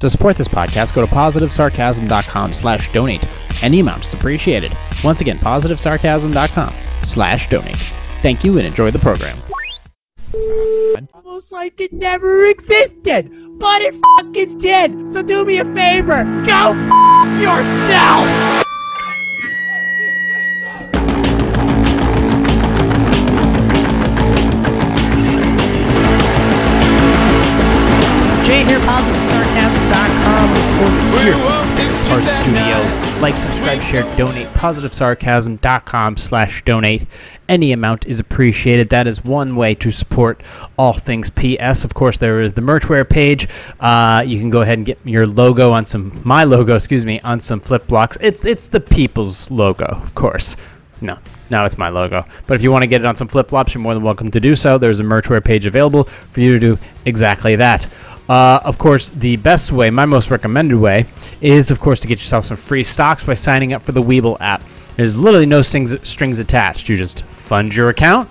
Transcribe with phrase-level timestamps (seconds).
[0.00, 3.26] To support this podcast, go to positivesarcasm.com slash donate.
[3.62, 4.76] Any amount is appreciated.
[5.02, 7.82] Once again, positivesarcasm.com slash donate.
[8.20, 9.38] Thank you and enjoy the program.
[11.14, 15.08] Almost like it never existed, but it fucking did.
[15.08, 16.72] So do me a favor, go
[17.40, 18.35] yourself.
[33.20, 37.06] Like, subscribe, share, donate, positivesarcasm.com slash donate.
[37.48, 38.90] Any amount is appreciated.
[38.90, 40.42] That is one way to support
[40.78, 41.84] all things PS.
[41.84, 43.48] Of course, there is the merchware page.
[43.80, 47.18] Uh, you can go ahead and get your logo on some, my logo, excuse me,
[47.20, 48.18] on some flip blocks.
[48.20, 50.56] It's, it's the people's logo, of course.
[51.00, 51.18] No,
[51.50, 52.26] no, it's my logo.
[52.46, 54.30] But if you want to get it on some flip flops, you're more than welcome
[54.32, 54.78] to do so.
[54.78, 57.88] There's a merchware page available for you to do exactly that.
[58.28, 61.06] Uh, of course, the best way, my most recommended way,
[61.40, 64.36] is of course to get yourself some free stocks by signing up for the Webull
[64.40, 64.62] app.
[64.96, 66.88] There's literally no strings, strings attached.
[66.88, 68.30] You just fund your account,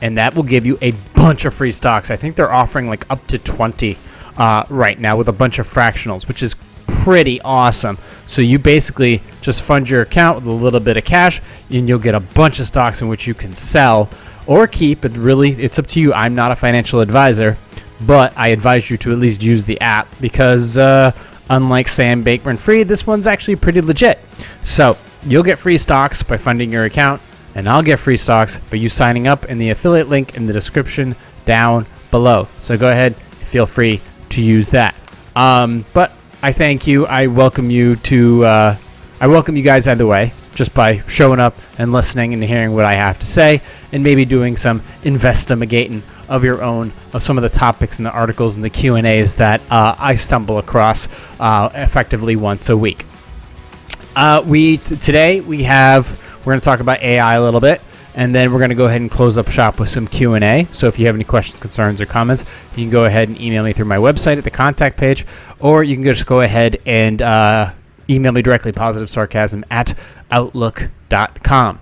[0.00, 2.10] and that will give you a bunch of free stocks.
[2.10, 3.98] I think they're offering like up to 20
[4.36, 7.98] uh, right now with a bunch of fractionals, which is pretty awesome.
[8.26, 11.98] So you basically just fund your account with a little bit of cash, and you'll
[11.98, 14.08] get a bunch of stocks in which you can sell
[14.46, 15.04] or keep.
[15.04, 16.12] It really, it's up to you.
[16.12, 17.58] I'm not a financial advisor,
[18.00, 21.12] but I advise you to at least use the app because uh,
[21.50, 24.18] unlike Sam Bankman-Fried, this one's actually pretty legit.
[24.62, 27.20] So you'll get free stocks by funding your account,
[27.54, 30.54] and I'll get free stocks by you signing up in the affiliate link in the
[30.54, 32.48] description down below.
[32.60, 34.94] So go ahead, feel free to use that.
[35.36, 36.12] Um, but
[36.42, 37.06] I thank you.
[37.06, 38.44] I welcome you to.
[38.44, 38.76] Uh,
[39.20, 42.84] I welcome you guys either way, just by showing up and listening and hearing what
[42.84, 47.42] I have to say, and maybe doing some investigating of your own of some of
[47.42, 51.08] the topics and the articles and the Q and A's that uh, I stumble across
[51.40, 53.06] uh, effectively once a week.
[54.14, 57.80] Uh, we t- today we have we're going to talk about AI a little bit
[58.14, 60.88] and then we're going to go ahead and close up shop with some q&a so
[60.88, 63.72] if you have any questions concerns or comments you can go ahead and email me
[63.72, 65.24] through my website at the contact page
[65.60, 67.70] or you can just go ahead and uh,
[68.10, 69.94] email me directly positive sarcasm at
[70.30, 71.80] outlook.com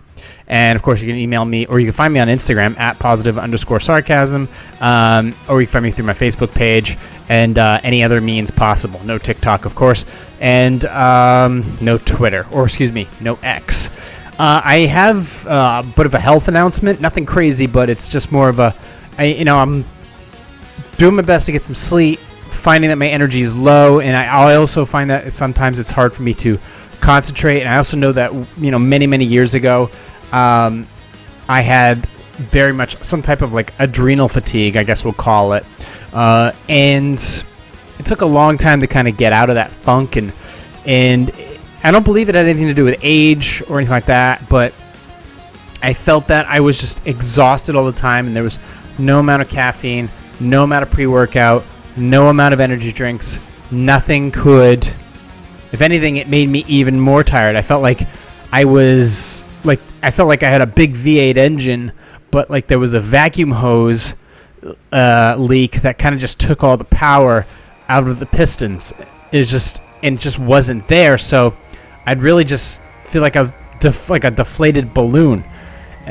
[0.48, 2.98] and of course you can email me or you can find me on instagram at
[2.98, 4.48] positive underscore sarcasm
[4.80, 8.50] um, or you can find me through my facebook page and uh, any other means
[8.50, 9.00] possible.
[9.04, 10.04] No tiktok of course
[10.40, 13.90] and um, no twitter or excuse me no x.
[14.38, 17.00] Uh, I have uh, a bit of a health announcement.
[17.00, 18.72] Nothing crazy, but it's just more of a,
[19.18, 19.84] I, you know, I'm
[20.96, 22.20] doing my best to get some sleep,
[22.58, 26.22] finding that my energy is low, and I, also find that sometimes it's hard for
[26.22, 26.58] me to
[27.00, 27.60] concentrate.
[27.60, 29.91] And I also know that, you know, many, many years ago,
[30.32, 30.86] um,
[31.48, 35.64] I had very much some type of like adrenal fatigue, I guess we'll call it.
[36.12, 37.19] Uh, and
[37.98, 40.32] it took a long time to kind of get out of that funk and,
[40.84, 41.32] and
[41.82, 44.75] I don't believe it had anything to do with age or anything like that, but
[45.80, 48.58] I felt that I was just exhausted all the time, and there was
[48.98, 51.64] no amount of caffeine, no amount of pre workout,
[51.98, 53.41] no amount of energy drinks.
[53.70, 54.86] Nothing could.
[55.72, 57.56] If anything, it made me even more tired.
[57.56, 58.00] I felt like
[58.53, 61.92] I was like I felt like I had a big V8 engine,
[62.31, 64.14] but like there was a vacuum hose
[64.92, 67.47] uh, leak that kind of just took all the power
[67.88, 68.92] out of the pistons.
[69.32, 71.19] It just and just wasn't there.
[71.19, 71.56] So
[72.06, 75.44] I'd really just feel like I was def- like a deflated balloon.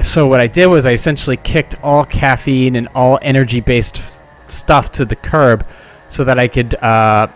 [0.04, 4.22] So what I did was I essentially kicked all caffeine and all energy-based
[4.52, 5.66] stuff to the curb,
[6.08, 7.28] so that I could uh,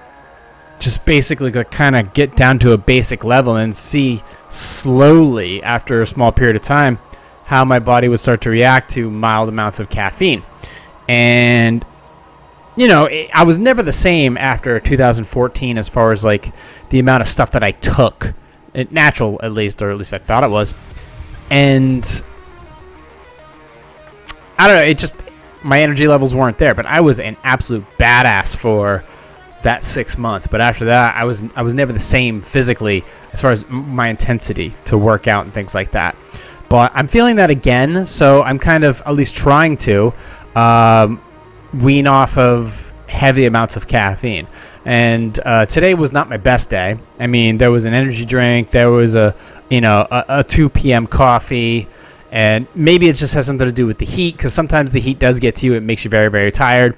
[0.80, 6.06] just basically kind of get down to a basic level and see slowly after a
[6.06, 7.00] small period of time
[7.46, 10.44] how my body would start to react to mild amounts of caffeine.
[11.08, 11.86] And
[12.76, 16.54] you know, it, I was never the same after 2014 as far as like
[16.90, 18.34] the amount of stuff that I took,
[18.74, 20.74] natural at least, or at least I thought it was.
[21.50, 22.24] And
[24.58, 25.16] I don't know, it just
[25.64, 29.04] my energy levels weren't there, but I was an absolute badass for
[29.62, 30.48] that six months.
[30.48, 34.08] But after that, I was I was never the same physically as far as my
[34.08, 36.16] intensity to work out and things like that.
[36.70, 40.14] But I'm feeling that again, so I'm kind of at least trying to.
[40.56, 41.22] Um,
[41.74, 44.48] wean off of heavy amounts of caffeine.
[44.86, 46.98] And uh, today was not my best day.
[47.20, 49.36] I mean, there was an energy drink, there was a
[49.70, 51.08] you know a, a 2 p.m.
[51.08, 51.88] coffee,
[52.32, 55.20] and maybe it just has something to do with the heat because sometimes the heat
[55.20, 55.74] does get to you.
[55.74, 56.98] It makes you very very tired.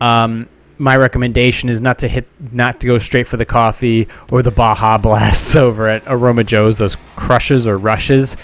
[0.00, 0.48] Um,
[0.78, 4.50] my recommendation is not to hit, not to go straight for the coffee or the
[4.50, 8.36] Baja Blasts over at Aroma Joe's, those crushes or rushes,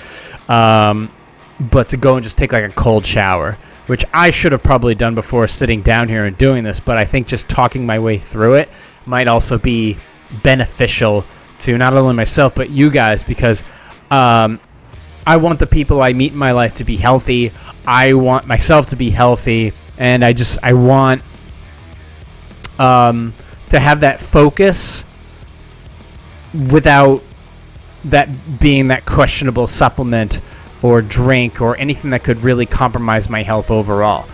[0.48, 1.10] um,
[1.58, 3.58] but to go and just take like a cold shower
[3.88, 7.06] which I should have probably done before sitting down here and doing this, but I
[7.06, 8.68] think just talking my way through it
[9.06, 9.96] might also be
[10.42, 11.24] beneficial
[11.60, 13.64] to not only myself but you guys because
[14.10, 14.60] um,
[15.28, 17.52] I want the people I meet in my life to be healthy.
[17.86, 21.20] I want myself to be healthy, and I just I want
[22.78, 23.34] um,
[23.68, 25.04] to have that focus
[26.54, 27.22] without
[28.06, 30.40] that being that questionable supplement
[30.80, 34.24] or drink or anything that could really compromise my health overall.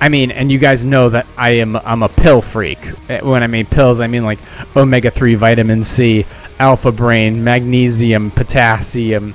[0.00, 2.78] I mean, and you guys know that I am I'm a pill freak.
[3.08, 4.38] Eh, when I mean pills, I mean like
[4.76, 6.26] omega 3 vitamin C,
[6.60, 9.34] alpha brain, magnesium, potassium,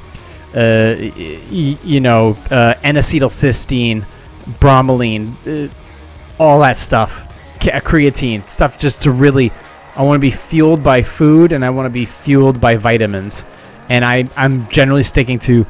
[0.53, 4.05] uh, y- you know, uh, N-acetylcysteine,
[4.47, 5.35] bromelain,
[5.69, 5.73] uh,
[6.39, 7.27] all that stuff,
[7.59, 9.53] creatine, stuff just to really
[9.95, 13.43] I want to be fueled by food and I want to be fueled by vitamins.
[13.89, 15.67] And I, I'm generally sticking to,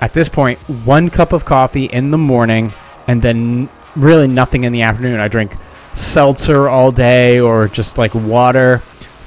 [0.00, 2.74] at this point, one cup of coffee in the morning
[3.06, 5.20] and then really nothing in the afternoon.
[5.20, 5.54] I drink
[5.94, 8.82] seltzer all day or just like water.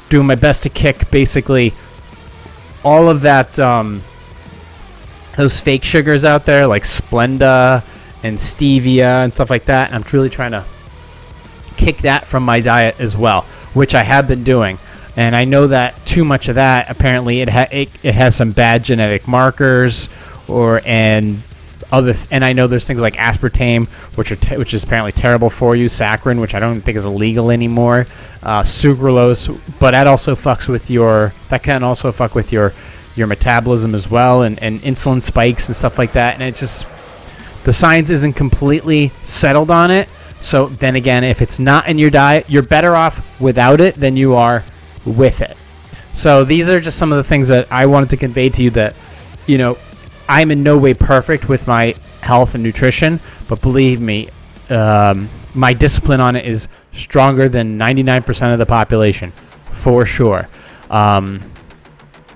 [0.09, 1.73] Doing my best to kick basically
[2.83, 4.03] all of that, um,
[5.37, 7.83] those fake sugars out there like Splenda
[8.23, 9.93] and stevia and stuff like that.
[9.93, 10.65] I'm truly trying to
[11.77, 13.45] kick that from my diet as well
[13.75, 14.79] which I have been doing.
[15.17, 18.51] And I know that too much of that apparently it, ha- it, it has some
[18.51, 20.09] bad genetic markers
[20.47, 21.41] or and
[21.91, 25.11] other th- and I know there's things like aspartame which are te- which is apparently
[25.11, 28.07] terrible for you, saccharin which I don't think is illegal anymore,
[28.41, 32.73] uh, sucralose, but that also fucks with your that can also fuck with your
[33.15, 36.85] your metabolism as well and, and insulin spikes and stuff like that and it just
[37.63, 40.07] the science isn't completely settled on it
[40.45, 44.15] so then again, if it's not in your diet, you're better off without it than
[44.15, 44.63] you are
[45.03, 45.57] with it.
[46.13, 48.69] So these are just some of the things that I wanted to convey to you
[48.71, 48.95] that,
[49.47, 49.77] you know,
[50.29, 54.29] I'm in no way perfect with my health and nutrition, but believe me,
[54.69, 59.31] um, my discipline on it is stronger than 99% of the population,
[59.71, 60.47] for sure.
[60.89, 61.41] Um,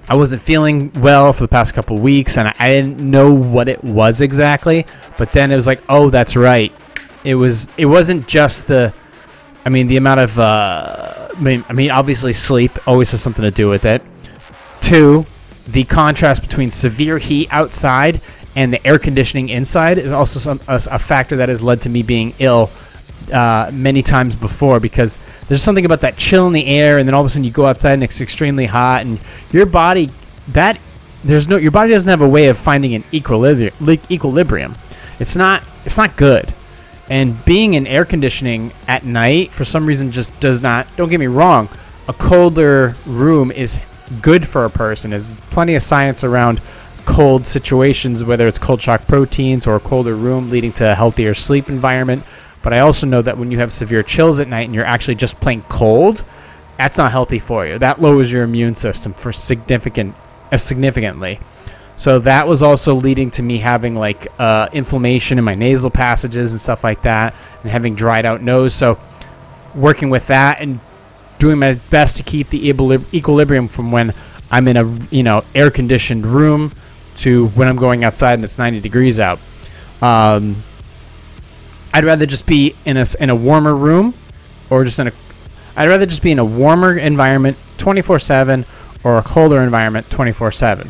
[0.09, 3.83] I wasn't feeling well for the past couple weeks, and I, didn't know what it
[3.83, 4.85] was exactly.
[5.17, 6.73] But then it was like, oh, that's right
[7.23, 8.93] it was it wasn't just the
[9.65, 13.43] I mean the amount of uh, I mean I mean obviously sleep always has something
[13.43, 14.01] to do with it.
[14.81, 15.25] Two,
[15.67, 18.21] the contrast between severe heat outside
[18.55, 21.89] and the air conditioning inside is also some, a, a factor that has led to
[21.89, 22.71] me being ill
[23.31, 25.17] uh, many times before because
[25.49, 27.51] there's something about that chill in the air and then all of a sudden you
[27.51, 29.19] go outside and it's extremely hot and
[29.51, 30.09] your body
[30.49, 30.79] that
[31.25, 33.73] there's no your body doesn't have a way of finding an equilibrium
[34.09, 34.75] equilibrium
[35.19, 36.53] it's not it's not good
[37.09, 40.87] and being in air conditioning at night, for some reason, just does not.
[40.95, 41.67] Don't get me wrong,
[42.07, 43.79] a colder room is
[44.21, 45.09] good for a person.
[45.09, 46.61] There's plenty of science around
[47.05, 51.33] cold situations, whether it's cold shock proteins or a colder room leading to a healthier
[51.33, 52.23] sleep environment.
[52.61, 55.15] But I also know that when you have severe chills at night and you're actually
[55.15, 56.23] just plain cold,
[56.77, 57.79] that's not healthy for you.
[57.79, 60.15] That lowers your immune system for significant,
[60.51, 61.39] uh, significantly.
[61.97, 66.51] So that was also leading to me having like uh, inflammation in my nasal passages
[66.51, 68.73] and stuff like that, and having dried out nose.
[68.73, 68.97] So
[69.75, 70.79] working with that and
[71.39, 74.13] doing my best to keep the equilibrium from when
[74.51, 76.71] I'm in a you know air conditioned room
[77.17, 79.39] to when I'm going outside and it's 90 degrees out.
[80.01, 80.63] Um,
[81.93, 84.13] I'd rather just be in a in a warmer room,
[84.69, 85.11] or just in a.
[85.75, 88.65] I'd rather just be in a warmer environment 24/7
[89.03, 90.87] or a colder environment 24/7.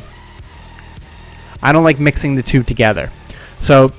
[1.61, 3.11] I don't like mixing the two together.
[3.59, 3.91] So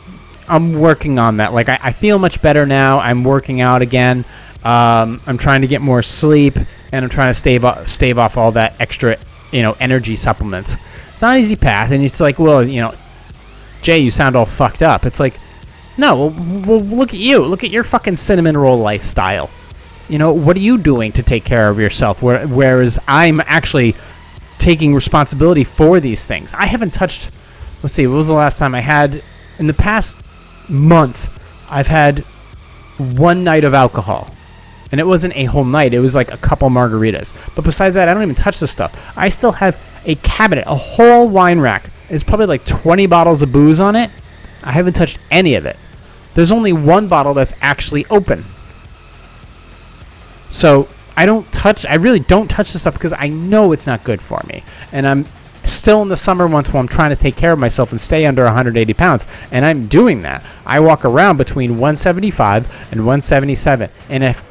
[0.48, 1.52] I'm working on that.
[1.54, 2.98] Like I, I feel much better now.
[2.98, 4.24] I'm working out again.
[4.64, 6.56] Um, I'm trying to get more sleep,
[6.92, 9.16] and I'm trying to stave off, stave off all that extra,
[9.52, 10.76] you know, energy supplements.
[11.12, 12.94] It's not an easy path, and it's like, well, you know,
[13.80, 15.06] Jay, you sound all fucked up.
[15.06, 15.38] It's like,
[16.00, 16.30] no, well,
[16.66, 17.44] well, look at you.
[17.44, 19.50] Look at your fucking cinnamon roll lifestyle.
[20.08, 22.22] You know, what are you doing to take care of yourself?
[22.22, 23.94] Whereas I'm actually
[24.58, 26.52] taking responsibility for these things.
[26.52, 27.30] I haven't touched
[27.82, 29.22] let's see, what was the last time I had
[29.58, 30.18] in the past
[30.68, 31.30] month?
[31.68, 32.20] I've had
[32.98, 34.28] one night of alcohol.
[34.92, 37.32] And it wasn't a whole night, it was like a couple margaritas.
[37.54, 39.16] But besides that, I don't even touch the stuff.
[39.16, 41.88] I still have a cabinet, a whole wine rack.
[42.08, 44.10] It's probably like 20 bottles of booze on it.
[44.62, 45.76] I haven't touched any of it.
[46.40, 48.46] There's only one bottle that's actually open.
[50.48, 51.84] So I don't touch.
[51.84, 55.06] I really don't touch this stuff because I know it's not good for me, and
[55.06, 55.26] I'm
[55.64, 58.24] still in the summer months while I'm trying to take care of myself and stay
[58.24, 59.26] under 180 pounds.
[59.50, 60.42] And I'm doing that.
[60.64, 63.90] I walk around between 175 and 177.
[64.08, 64.42] And if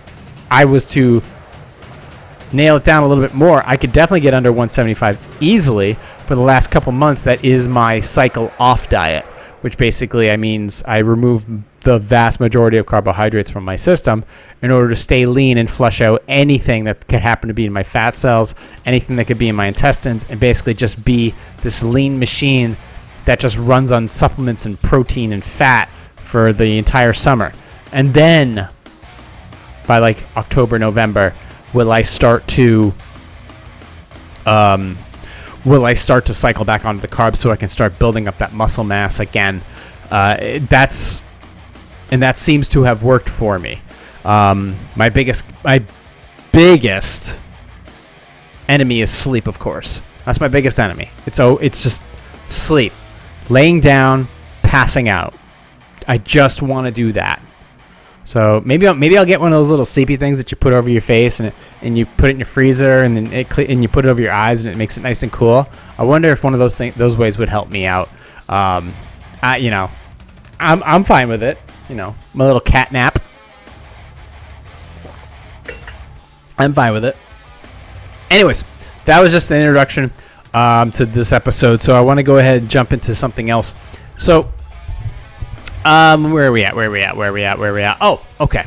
[0.51, 1.24] I was to
[2.53, 6.36] nail it down a little bit more, I could definitely get under 175 easily for
[6.36, 7.24] the last couple months.
[7.24, 9.25] That is my cycle off diet,
[9.62, 11.46] which basically I means I remove
[11.82, 14.24] the vast majority of carbohydrates from my system
[14.62, 17.74] in order to stay lean and flush out anything that could happen to be in
[17.74, 21.84] my fat cells, anything that could be in my intestines, and basically just be this
[21.84, 22.78] lean machine
[23.25, 27.51] that just runs on supplements and protein and fat for the entire summer.
[27.92, 28.68] And then
[29.88, 31.34] by like October, November,
[31.74, 32.94] will I start to
[34.46, 34.98] um,
[35.66, 38.38] will I start to cycle back onto the carbs so I can start building up
[38.38, 39.62] that muscle mass again?
[40.10, 41.22] Uh, that's
[42.12, 43.82] and that seems to have worked for me.
[44.25, 45.84] Um, my biggest my
[46.51, 47.39] biggest
[48.68, 50.01] enemy is sleep, of course.
[50.25, 51.10] That's my biggest enemy.
[51.25, 52.04] It's oh, it's just
[52.48, 52.94] sleep,
[53.50, 54.28] laying down,
[54.63, 55.34] passing out.
[56.08, 57.42] I just want to do that.
[58.29, 60.71] So maybe I'll, maybe I'll get one of those little sleepy things that you put
[60.71, 63.57] over your face and it, and you put it in your freezer and then it
[63.57, 65.67] and you put it over your eyes and it makes it nice and cool.
[65.98, 68.07] I wonder if one of those things those ways would help me out.
[68.48, 68.93] Um,
[69.41, 69.89] I you know,
[70.59, 71.57] I'm I'm fine with it.
[71.89, 73.17] You know, my little cat nap.
[76.55, 77.17] I'm fine with it.
[78.29, 78.63] Anyways,
[79.05, 80.12] that was just an introduction
[80.53, 81.81] um, to this episode.
[81.81, 83.74] So I want to go ahead and jump into something else.
[84.17, 84.53] So
[85.86, 86.75] um, where are we at?
[86.75, 87.15] Where are we at?
[87.15, 87.57] Where are we at?
[87.57, 87.98] Where are we at?
[88.01, 88.65] Oh, okay.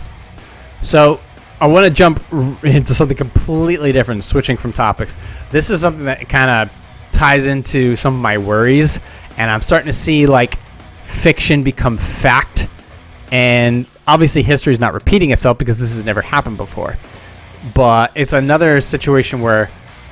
[0.80, 1.20] So
[1.60, 2.20] I want to jump
[2.64, 5.16] into something completely different, switching from topics.
[5.50, 6.76] This is something that kind of
[7.12, 9.00] ties into some of my worries,
[9.36, 10.58] and I'm starting to see like
[11.04, 12.66] fiction become fact,
[13.30, 16.96] and obviously history is not repeating itself because this has never happened before.
[17.74, 19.70] But it's another situation where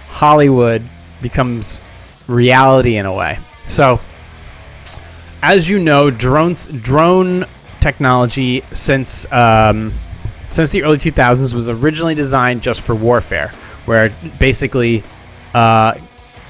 [0.09, 0.83] Hollywood
[1.21, 1.81] becomes
[2.29, 3.39] reality in a way.
[3.65, 3.99] So
[5.43, 7.47] as you know, drones drone
[7.81, 9.93] technology since um,
[10.51, 13.49] since the early 2000s was originally designed just for warfare,
[13.87, 15.03] where basically
[15.55, 15.95] uh,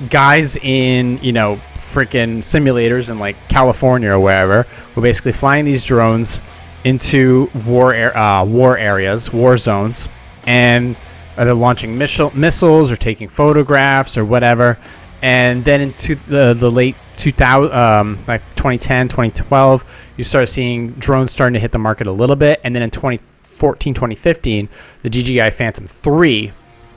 [0.09, 5.85] guys in you know freaking simulators in like California or wherever were basically flying these
[5.85, 6.41] drones
[6.85, 10.09] into war uh, war areas, war zones,
[10.47, 10.97] and
[11.37, 14.79] either launching missile, missiles or taking photographs or whatever.
[15.23, 21.31] And then into the, the late 2000, um, like 2010, 2012, you start seeing drones
[21.31, 24.69] starting to hit the market a little bit, and then in 2014, 2015,
[25.03, 26.53] the DJI Phantom 3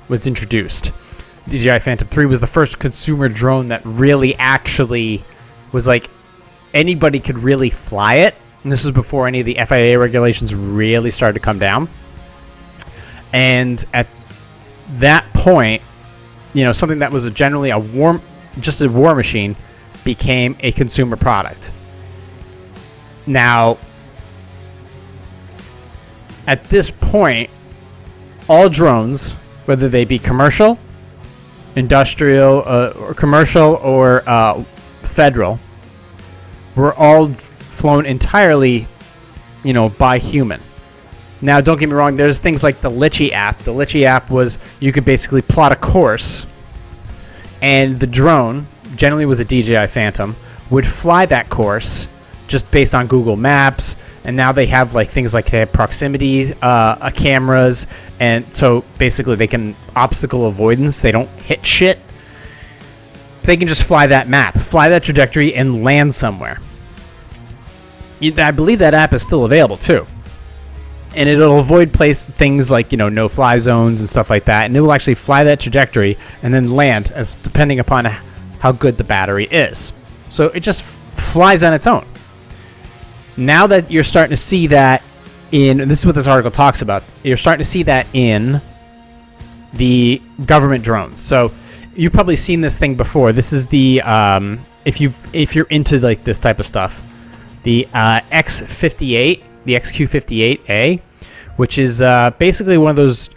[0.07, 0.93] was introduced.
[1.49, 5.23] DJI Phantom 3 was the first consumer drone that really actually
[5.73, 6.09] was like
[6.73, 8.35] anybody could really fly it.
[8.63, 11.89] And this was before any of the FAA regulations really started to come down.
[13.33, 14.07] And at
[14.99, 15.81] that point,
[16.53, 18.21] you know, something that was a generally a war,
[18.59, 19.55] just a war machine,
[20.03, 21.71] became a consumer product.
[23.25, 23.77] Now,
[26.45, 27.49] at this point,
[28.49, 29.33] all drones,
[29.65, 30.77] whether they be commercial,
[31.75, 34.63] industrial, uh, or commercial or uh,
[35.01, 35.59] federal,
[36.75, 38.87] were all flown entirely,
[39.63, 40.61] you know, by human.
[41.43, 42.15] Now, don't get me wrong.
[42.15, 43.59] There's things like the Litchi app.
[43.59, 46.47] The Litchi app was you could basically plot a course,
[47.61, 50.37] and the drone generally was a DJI Phantom,
[50.69, 52.07] would fly that course
[52.47, 53.97] just based on Google Maps.
[54.23, 57.87] And now they have like things like they have proximity uh, cameras,
[58.21, 61.01] and so basically they can obstacle avoidance.
[61.01, 61.99] They don't hit shit.
[63.41, 66.59] They can just fly that map, fly that trajectory, and land somewhere.
[68.21, 70.07] I believe that app is still available too
[71.15, 74.65] and it'll avoid place things like you know no fly zones and stuff like that
[74.65, 78.05] and it will actually fly that trajectory and then land as depending upon
[78.59, 79.91] how good the battery is.
[80.29, 82.05] So it just f- flies on its own.
[83.35, 85.03] Now that you're starting to see that
[85.51, 88.61] in, this is what this article talks about, you're starting to see that in
[89.73, 91.19] the government drones.
[91.19, 91.51] So
[91.93, 93.33] you've probably seen this thing before.
[93.33, 97.01] This is the um, if you if you're into like this type of stuff,
[97.63, 101.01] the uh, X58, the XQ58A,
[101.55, 103.29] which is uh, basically one of those.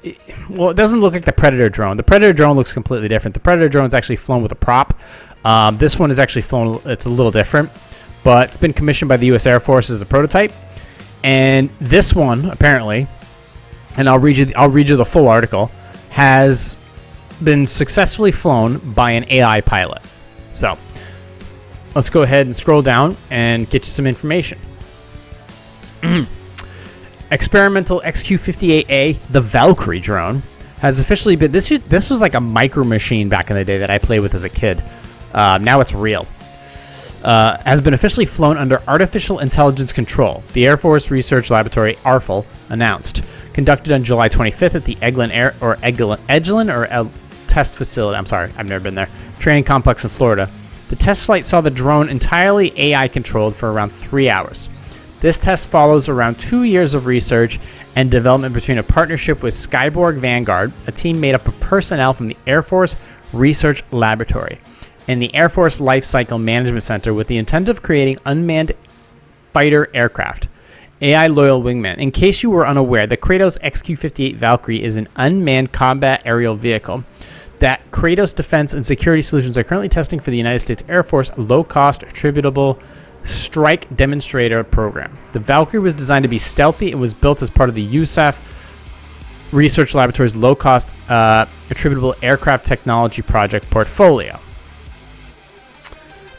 [0.49, 1.97] Well, it doesn't look like the Predator drone.
[1.97, 3.35] The Predator drone looks completely different.
[3.35, 4.99] The Predator drone is actually flown with a prop.
[5.45, 6.81] Um, this one is actually flown.
[6.85, 7.71] It's a little different,
[8.25, 9.47] but it's been commissioned by the U.S.
[9.47, 10.53] Air Force as a prototype.
[11.23, 13.07] And this one, apparently,
[13.97, 14.53] and I'll read you.
[14.57, 15.71] I'll read you the full article.
[16.11, 16.79] Has
[17.43, 20.03] been successfully flown by an AI pilot.
[20.53, 20.79] So
[21.95, 24.59] let's go ahead and scroll down and get you some information.
[27.31, 30.43] experimental XQ-58A, the Valkyrie drone,
[30.79, 31.69] has officially been this.
[31.69, 34.45] This was like a micro machine back in the day that I played with as
[34.45, 34.83] a kid.
[35.33, 36.27] Uh, now it's real.
[37.25, 40.45] Uh, has been officially flown under artificial intelligence control.
[40.53, 43.23] The Air Force Research Laboratory (ARFL) announced,
[43.53, 47.11] conducted on July 25th at the Eglin Air or Eglin, Edgelin or El
[47.49, 48.17] test facility.
[48.17, 49.09] I'm sorry, I've never been there.
[49.41, 50.51] Training complex in Florida.
[50.89, 54.69] The test flight saw the drone entirely AI controlled for around three hours.
[55.21, 57.59] This test follows around two years of research
[57.95, 62.29] and development between a partnership with Skyborg Vanguard, a team made up of personnel from
[62.29, 62.97] the Air Force
[63.33, 64.61] Research Laboratory,
[65.09, 68.73] and the Air Force Life Cycle Management Center with the intent of creating unmanned
[69.47, 70.49] fighter aircraft.
[71.01, 71.97] AI Loyal Wingman.
[71.99, 77.05] In case you were unaware, the Kratos XQ-58 Valkyrie is an unmanned combat aerial vehicle
[77.59, 81.31] that Kratos Defense and Security Solutions are currently testing for the United States Air Force
[81.37, 82.79] low-cost attributable
[83.27, 85.17] strike demonstrator program.
[85.33, 88.41] The Valkyrie was designed to be stealthy and was built as part of the USAF
[89.53, 94.39] Research Laboratory's low-cost uh, attributable aircraft technology project portfolio.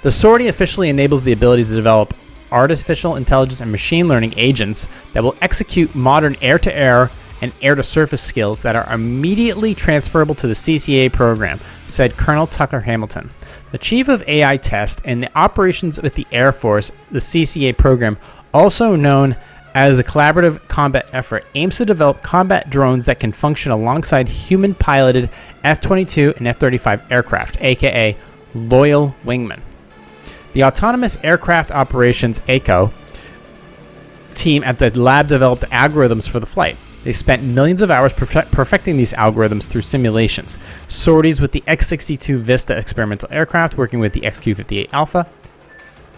[0.04, 2.14] The sortie officially enables the ability to develop
[2.52, 7.76] artificial intelligence and machine learning agents that will execute modern air to air and air
[7.76, 13.30] to surface skills that are immediately transferable to the CCA program, said Colonel Tucker Hamilton.
[13.72, 18.18] The chief of AI test and the operations with the Air Force, the CCA program,
[18.54, 19.36] also known
[19.76, 24.74] as a collaborative combat effort, aims to develop combat drones that can function alongside human
[24.74, 25.30] piloted
[25.64, 28.16] F 22 and F 35 aircraft, aka
[28.56, 29.60] loyal wingmen.
[30.54, 32.94] The Autonomous Aircraft Operations ACO
[34.34, 36.78] team at the lab developed algorithms for the flight.
[37.08, 40.58] They spent millions of hours perfect- perfecting these algorithms through simulations,
[40.90, 45.26] sorties with the X-62 Vista experimental aircraft, working with the XQ-58 Alpha,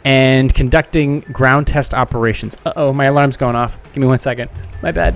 [0.04, 2.58] and conducting ground test operations.
[2.66, 3.78] Uh-oh, my alarm's going off.
[3.94, 4.50] Give me one second.
[4.82, 5.16] My bad.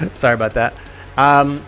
[0.14, 0.74] Sorry about that.
[1.18, 1.62] Um,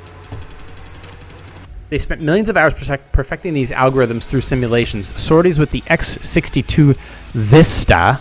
[1.91, 2.75] they spent millions of hours
[3.13, 6.97] perfecting these algorithms through simulations, sorties with the X-62
[7.33, 8.21] Vista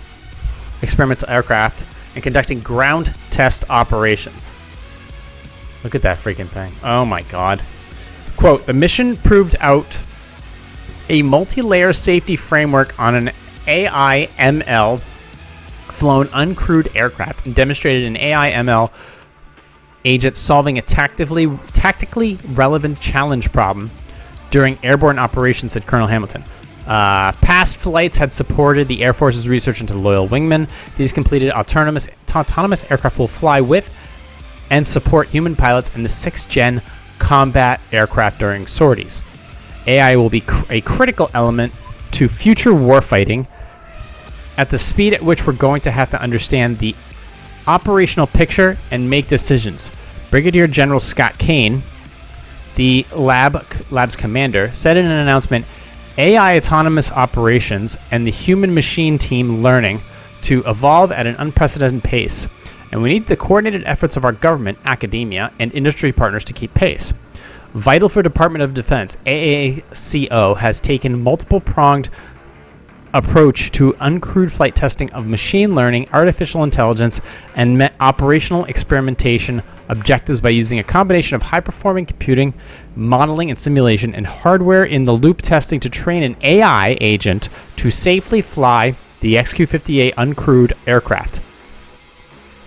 [0.82, 4.54] experimental aircraft, and conducting ground test operations.
[5.84, 6.74] Look at that freaking thing.
[6.84, 7.62] Oh my god.
[8.36, 10.04] Quote, the mission proved out
[11.10, 13.32] a multi-layer safety framework on an
[13.66, 15.02] AIML
[15.92, 18.50] flown uncrewed aircraft and demonstrated an AI
[20.04, 23.92] ML agent solving a tactically, tactically relevant challenge problem
[24.50, 26.44] during airborne operations, said Colonel Hamilton.
[26.88, 30.70] Uh, past flights had supported the Air Force's research into loyal wingmen.
[30.96, 33.90] These completed autonomous, autonomous aircraft will fly with
[34.70, 36.82] and support human pilots in the sixth gen
[37.20, 39.22] combat aircraft during sorties.
[39.86, 41.74] AI will be cr- a critical element
[42.12, 43.48] to future warfighting
[44.58, 46.96] at the speed at which we're going to have to understand the
[47.68, 49.92] operational picture and make decisions.
[50.32, 51.84] Brigadier General Scott Cain,
[52.76, 55.66] the lab lab's commander, said in an announcement,
[56.18, 60.02] AI autonomous operations and the human machine team learning
[60.42, 62.48] to evolve at an unprecedented pace,
[62.92, 66.74] and we need the coordinated efforts of our government, academia, and industry partners to keep
[66.74, 67.14] pace.
[67.74, 72.10] Vital for Department of Defense, AACO has taken multiple pronged
[73.14, 77.22] approach to uncrewed flight testing of machine learning, artificial intelligence,
[77.56, 82.54] and operational experimentation objectives by using a combination of high performing computing,
[82.96, 87.90] modeling and simulation, and hardware in the loop testing to train an AI agent to
[87.90, 91.42] safely fly the XQ 58 uncrewed aircraft.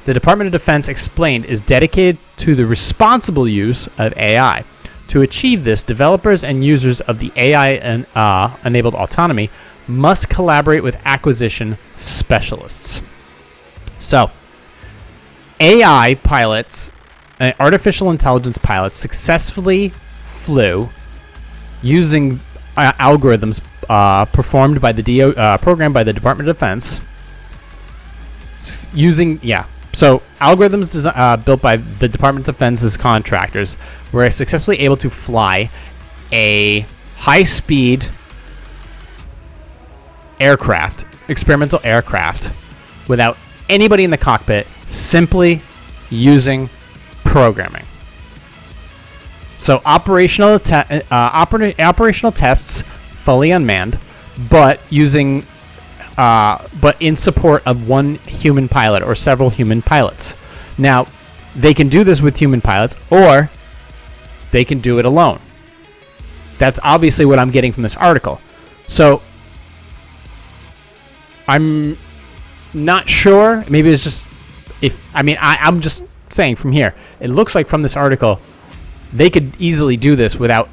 [0.04, 4.64] The Department of Defense explained is dedicated to the responsible use of AI.
[5.08, 9.50] To achieve this, developers and users of the AI uh, enabled autonomy
[9.86, 13.02] must collaborate with acquisition specialists.
[13.98, 14.30] So,
[15.60, 16.92] AI pilots,
[17.38, 19.90] uh, artificial intelligence pilots, successfully
[20.24, 20.88] flew
[21.82, 22.40] using
[22.76, 27.00] uh, algorithms uh, performed by the DO, uh, program by the Department of Defense.
[28.58, 33.76] S- using yeah, so algorithms uh, built by the Department of Defense's contractors
[34.12, 35.70] were successfully able to fly
[36.32, 38.06] a high-speed
[40.40, 42.52] aircraft, experimental aircraft,
[43.06, 43.36] without
[43.68, 45.62] anybody in the cockpit, simply
[46.08, 46.68] using
[47.24, 47.84] programming.
[49.58, 53.98] So operational te- uh, oper- operational tests fully unmanned,
[54.48, 55.44] but using
[56.16, 60.34] uh, but in support of one human pilot or several human pilots.
[60.76, 61.06] Now,
[61.56, 63.50] they can do this with human pilots, or
[64.50, 65.40] they can do it alone.
[66.58, 68.40] That's obviously what I'm getting from this article.
[68.86, 69.22] So
[71.50, 71.98] I'm
[72.72, 73.64] not sure.
[73.68, 74.24] Maybe it's just
[74.80, 76.94] if I mean I, I'm just saying from here.
[77.18, 78.40] It looks like from this article
[79.12, 80.68] they could easily do this without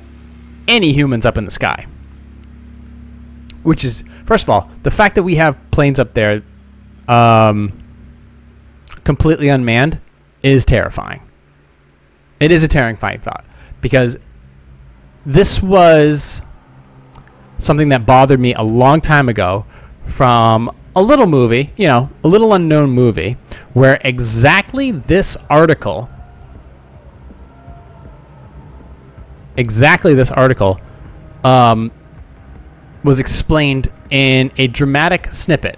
[0.68, 1.88] any humans up in the sky.
[3.63, 6.44] Which is first of all the fact that we have planes up there
[7.08, 7.84] um,
[9.04, 10.00] completely unmanned
[10.44, 11.24] is terrifying.
[12.40, 13.46] It is a terrifying thought
[13.82, 14.18] because
[15.26, 16.44] this was
[17.58, 19.66] something that bothered me a long time ago
[20.08, 23.38] from a little movie, you know, a little unknown movie,
[23.74, 26.10] where exactly this article,
[29.56, 30.82] exactly this article,
[31.43, 31.91] um,
[33.04, 35.78] was explained in a dramatic snippet.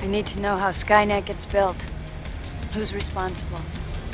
[0.00, 1.86] I need to know how Skynet gets built.
[2.74, 3.60] Who's responsible?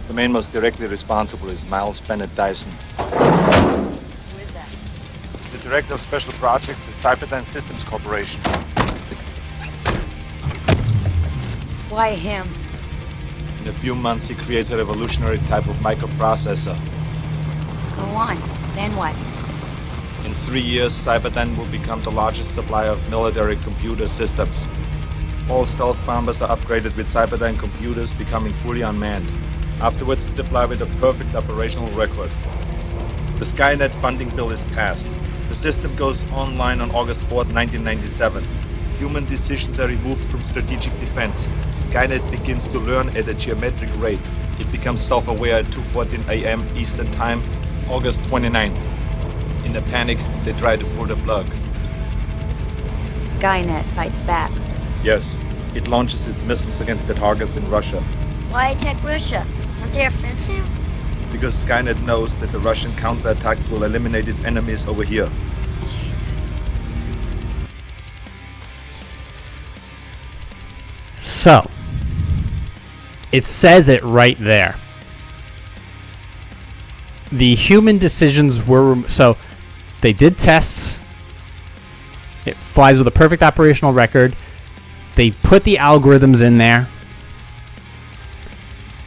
[0.06, 2.70] The man most directly responsible is Miles Bennett Dyson.
[5.50, 8.40] Is the director of special projects at Cyberdyne Systems Corporation.
[11.90, 12.48] Why him?
[13.60, 16.78] In a few months, he creates a revolutionary type of microprocessor.
[17.96, 18.36] Go on.
[18.74, 19.16] Then what?
[20.24, 24.68] In three years, Cyberdyne will become the largest supplier of military computer systems.
[25.48, 29.28] All stealth bombers are upgraded with Cyberdyne computers, becoming fully unmanned.
[29.80, 32.30] Afterwards, they fly with a perfect operational record.
[33.38, 35.08] The Skynet funding bill is passed.
[35.50, 38.44] The system goes online on August 4, 1997.
[38.98, 41.48] Human decisions are removed from strategic defense.
[41.74, 44.30] Skynet begins to learn at a geometric rate.
[44.60, 46.70] It becomes self-aware at 2:14 a.m.
[46.76, 47.42] Eastern Time,
[47.88, 48.78] August 29th.
[49.64, 51.46] In a panic, they try to pull the plug.
[53.10, 54.52] Skynet fights back.
[55.02, 55.36] Yes,
[55.74, 57.98] it launches its missiles against the targets in Russia.
[58.50, 59.44] Why attack Russia?
[59.82, 60.89] Aren't they our friends now?
[61.32, 65.28] Because Skynet knows that the Russian counterattack will eliminate its enemies over here.
[65.80, 66.60] Jesus.
[71.18, 71.70] So,
[73.32, 74.76] it says it right there.
[77.32, 79.36] The human decisions were so
[80.00, 80.98] they did tests.
[82.44, 84.34] It flies with a perfect operational record.
[85.14, 86.88] They put the algorithms in there.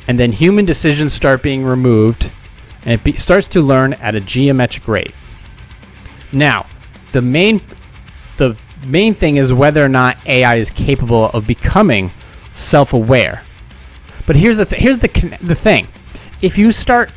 [0.08, 2.32] And then human decisions start being removed
[2.86, 5.14] and it be- starts to learn at a geometric rate.
[6.32, 6.66] Now,
[7.12, 7.62] the main
[8.38, 12.12] the main thing is whether or not AI is capable of becoming
[12.52, 13.42] self-aware.
[14.26, 15.88] But here's the th- here's the con- the thing.
[16.42, 17.12] If you start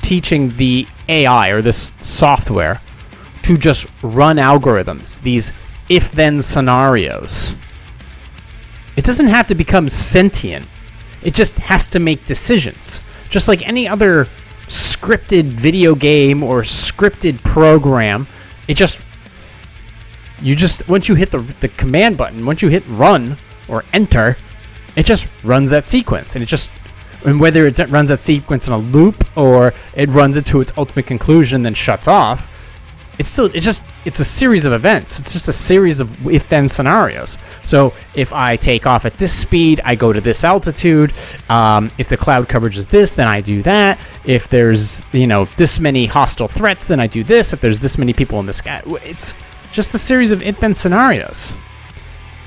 [0.00, 2.80] teaching the AI or this software
[3.42, 5.52] to just run algorithms, these
[5.88, 7.54] if-then scenarios,
[8.96, 10.66] it doesn't have to become sentient.
[11.22, 14.28] It just has to make decisions, just like any other
[14.68, 18.26] scripted video game or scripted program.
[18.68, 19.02] It just
[20.40, 24.36] you just once you hit the the command button, once you hit run or enter,
[24.96, 26.70] it just runs that sequence, and it just
[27.24, 30.72] and whether it runs that sequence in a loop or it runs it to its
[30.76, 32.48] ultimate conclusion, and then shuts off.
[33.18, 35.20] It's still it's just it's a series of events.
[35.20, 37.38] It's just a series of if then scenarios.
[37.64, 41.12] So if I take off at this speed, I go to this altitude.
[41.48, 44.00] Um, if the cloud coverage is this, then I do that.
[44.24, 47.52] If there's you know this many hostile threats, then I do this.
[47.52, 49.34] If there's this many people in the sky, it's
[49.72, 51.54] just a series of if then scenarios.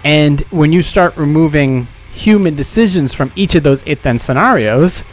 [0.03, 5.03] And when you start removing human decisions from each of those if then scenarios,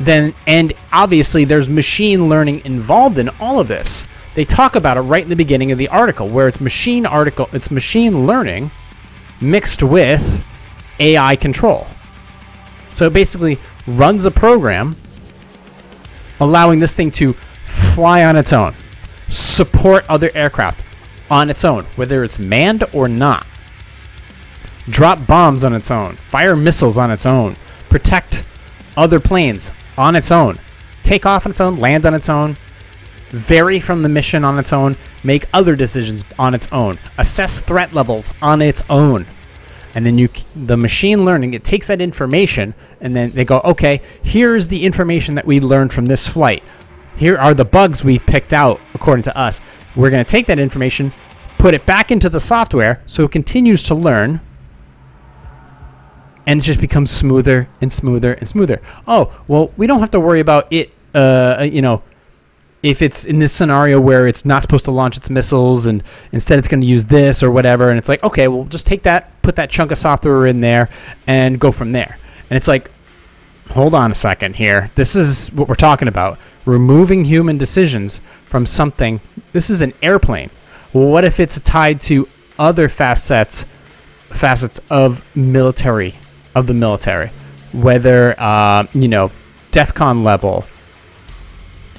[0.00, 4.06] then and obviously there's machine learning involved in all of this.
[4.36, 7.48] They talk about it right in the beginning of the article where it's machine article
[7.54, 8.70] it's machine learning
[9.40, 10.44] mixed with
[11.00, 11.86] AI control.
[12.92, 14.94] So it basically runs a program
[16.38, 17.32] allowing this thing to
[17.64, 18.74] fly on its own,
[19.30, 20.84] support other aircraft
[21.30, 23.46] on its own, whether it's manned or not.
[24.86, 27.56] Drop bombs on its own, fire missiles on its own,
[27.88, 28.44] protect
[28.98, 30.58] other planes on its own,
[31.02, 32.58] take off on its own, land on its own,
[33.30, 37.92] vary from the mission on its own, make other decisions on its own, assess threat
[37.92, 39.26] levels on its own.
[39.94, 44.02] And then you, the machine learning, it takes that information and then they go, okay,
[44.22, 46.62] here's the information that we learned from this flight.
[47.16, 49.62] Here are the bugs we've picked out according to us.
[49.96, 51.14] We're going to take that information,
[51.56, 54.40] put it back into the software so it continues to learn
[56.46, 58.82] and it just becomes smoother and smoother and smoother.
[59.06, 62.02] Oh, well, we don't have to worry about it, uh, you know,
[62.86, 66.60] if it's in this scenario where it's not supposed to launch its missiles and instead
[66.60, 69.42] it's going to use this or whatever, and it's like, okay, well, just take that,
[69.42, 70.88] put that chunk of software in there,
[71.26, 72.16] and go from there.
[72.48, 72.92] And it's like,
[73.68, 74.88] hold on a second here.
[74.94, 76.38] This is what we're talking about.
[76.64, 79.20] Removing human decisions from something.
[79.52, 80.50] This is an airplane.
[80.92, 83.64] Well, what if it's tied to other facets
[84.30, 86.14] facets of military
[86.54, 87.30] of the military,
[87.72, 89.32] whether uh, you know
[89.72, 90.64] DEFCON level,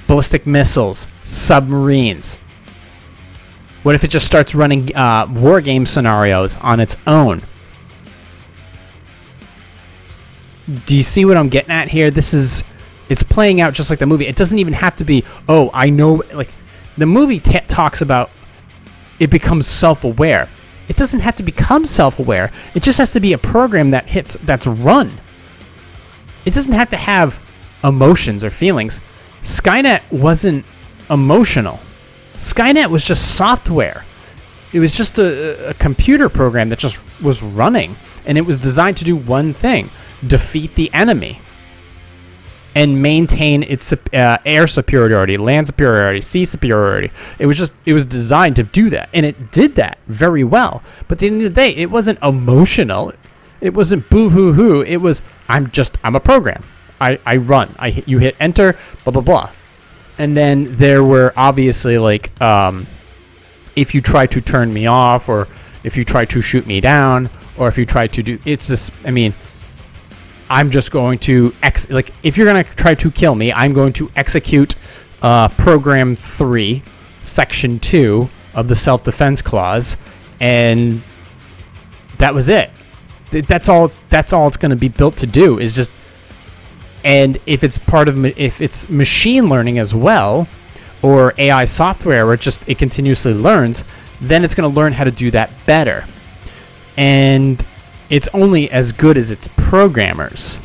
[0.08, 2.38] ballistic missiles, submarines.
[3.84, 7.42] What if it just starts running uh, war game scenarios on its own?
[10.84, 12.10] do you see what I'm getting at here?
[12.10, 12.62] This is
[13.08, 14.26] it's playing out just like the movie.
[14.26, 16.50] It doesn't even have to be, oh, I know like
[16.98, 18.30] the movie t- talks about
[19.18, 20.48] it becomes self-aware.
[20.88, 22.52] It doesn't have to become self-aware.
[22.74, 25.12] It just has to be a program that hits that's run.
[26.44, 27.42] It doesn't have to have
[27.82, 29.00] emotions or feelings.
[29.42, 30.64] Skynet wasn't
[31.08, 31.78] emotional.
[32.36, 34.04] Skynet was just software.
[34.72, 37.96] It was just a, a computer program that just was running,
[38.26, 39.90] and it was designed to do one thing:
[40.26, 41.40] defeat the enemy
[42.74, 47.10] and maintain its uh, air superiority, land superiority, sea superiority.
[47.38, 50.82] It was just it was designed to do that, and it did that very well.
[51.08, 53.12] But at the end of the day, it wasn't emotional.
[53.60, 54.82] It wasn't boo hoo hoo.
[54.82, 56.62] It was I'm just I'm a program.
[57.00, 57.74] I, I run.
[57.78, 58.76] I you hit enter.
[59.04, 59.52] Blah blah blah.
[60.18, 62.86] And then there were obviously like um,
[63.76, 65.48] if you try to turn me off or
[65.84, 68.90] if you try to shoot me down or if you try to do it's this
[69.04, 69.34] I mean
[70.50, 73.92] I'm just going to ex like if you're gonna try to kill me, I'm going
[73.94, 74.74] to execute
[75.20, 76.82] uh, program three,
[77.22, 79.96] section two of the self-defense clause,
[80.40, 81.02] and
[82.18, 82.70] that was it.
[83.30, 83.86] That's all.
[83.86, 85.92] It's, that's all it's going to be built to do is just.
[87.08, 90.46] And if it's part of if it's machine learning as well,
[91.00, 93.82] or AI software where it just it continuously learns,
[94.20, 96.04] then it's going to learn how to do that better.
[96.98, 97.64] And
[98.10, 100.60] it's only as good as its programmers.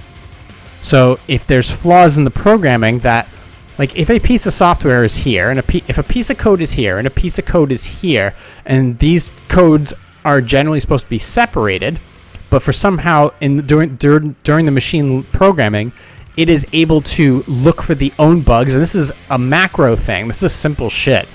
[0.82, 3.30] So if there's flaws in the programming that
[3.78, 6.38] like if a piece of software is here and a p- if a piece of
[6.38, 9.94] code is here and a piece of code is here and these codes
[10.26, 12.02] are generally supposed to be separated,
[12.50, 15.94] but for somehow in during during, during the machine programming
[16.36, 20.28] it is able to look for the own bugs and this is a macro thing.
[20.28, 21.28] This is simple shit.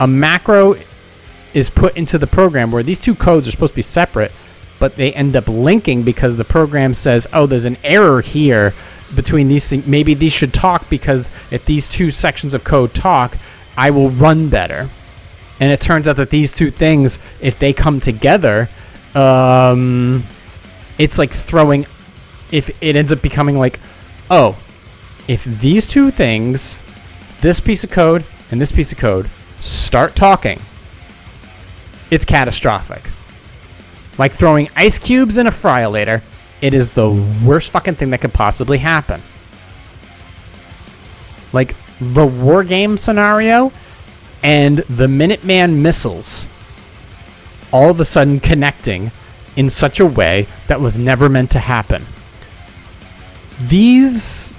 [0.00, 0.76] A macro
[1.52, 4.32] is put into the program where these two codes are supposed to be separate
[4.78, 8.74] but they end up linking because the program says, oh, there's an error here
[9.14, 9.86] between these things.
[9.86, 13.36] Maybe these should talk because if these two sections of code talk,
[13.76, 14.88] I will run better.
[15.60, 18.68] And it turns out that these two things, if they come together,
[19.14, 20.22] um,
[20.98, 21.86] it's like throwing.
[22.50, 23.80] If it ends up becoming like,
[24.30, 24.56] oh,
[25.28, 26.78] if these two things,
[27.40, 29.28] this piece of code and this piece of code,
[29.60, 30.60] start talking,
[32.10, 33.10] it's catastrophic.
[34.18, 36.22] Like throwing ice cubes in a fryolator,
[36.60, 37.10] it is the
[37.44, 39.22] worst fucking thing that could possibly happen.
[41.52, 43.72] Like the war game scenario
[44.42, 46.46] and the Minuteman missiles
[47.72, 49.10] all of a sudden connecting
[49.56, 52.04] in such a way that was never meant to happen.
[53.60, 54.58] These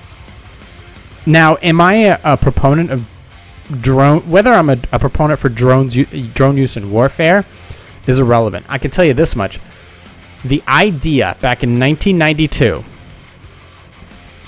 [1.28, 3.06] now, am I a, a proponent of
[3.82, 4.30] drone?
[4.30, 5.98] Whether I'm a, a proponent for drones,
[6.34, 7.46] drone use in warfare,
[8.08, 8.66] is irrelevant.
[8.70, 9.60] I can tell you this much.
[10.46, 12.84] The idea back in 1992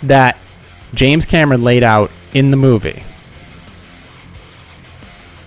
[0.03, 0.37] that
[0.93, 3.03] James Cameron laid out in the movie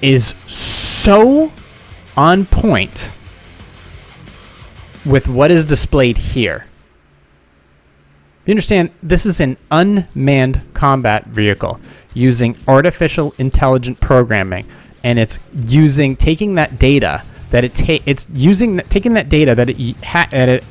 [0.02, 1.50] is so
[2.14, 3.10] on point
[5.06, 6.66] with what is displayed here.
[8.44, 11.80] You understand, this is an unmanned combat vehicle
[12.12, 14.66] using artificial intelligent programming,
[15.04, 19.68] and it's using taking that data that it ta- it's using taking that data that
[19.68, 20.64] it ha- that it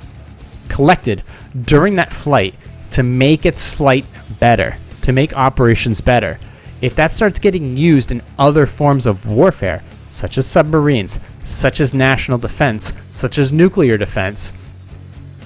[0.67, 1.23] collected
[1.63, 2.55] during that flight
[2.91, 4.05] to make its flight
[4.39, 6.39] better, to make operations better.
[6.81, 11.93] If that starts getting used in other forms of warfare, such as submarines, such as
[11.93, 14.51] national defense, such as nuclear defense,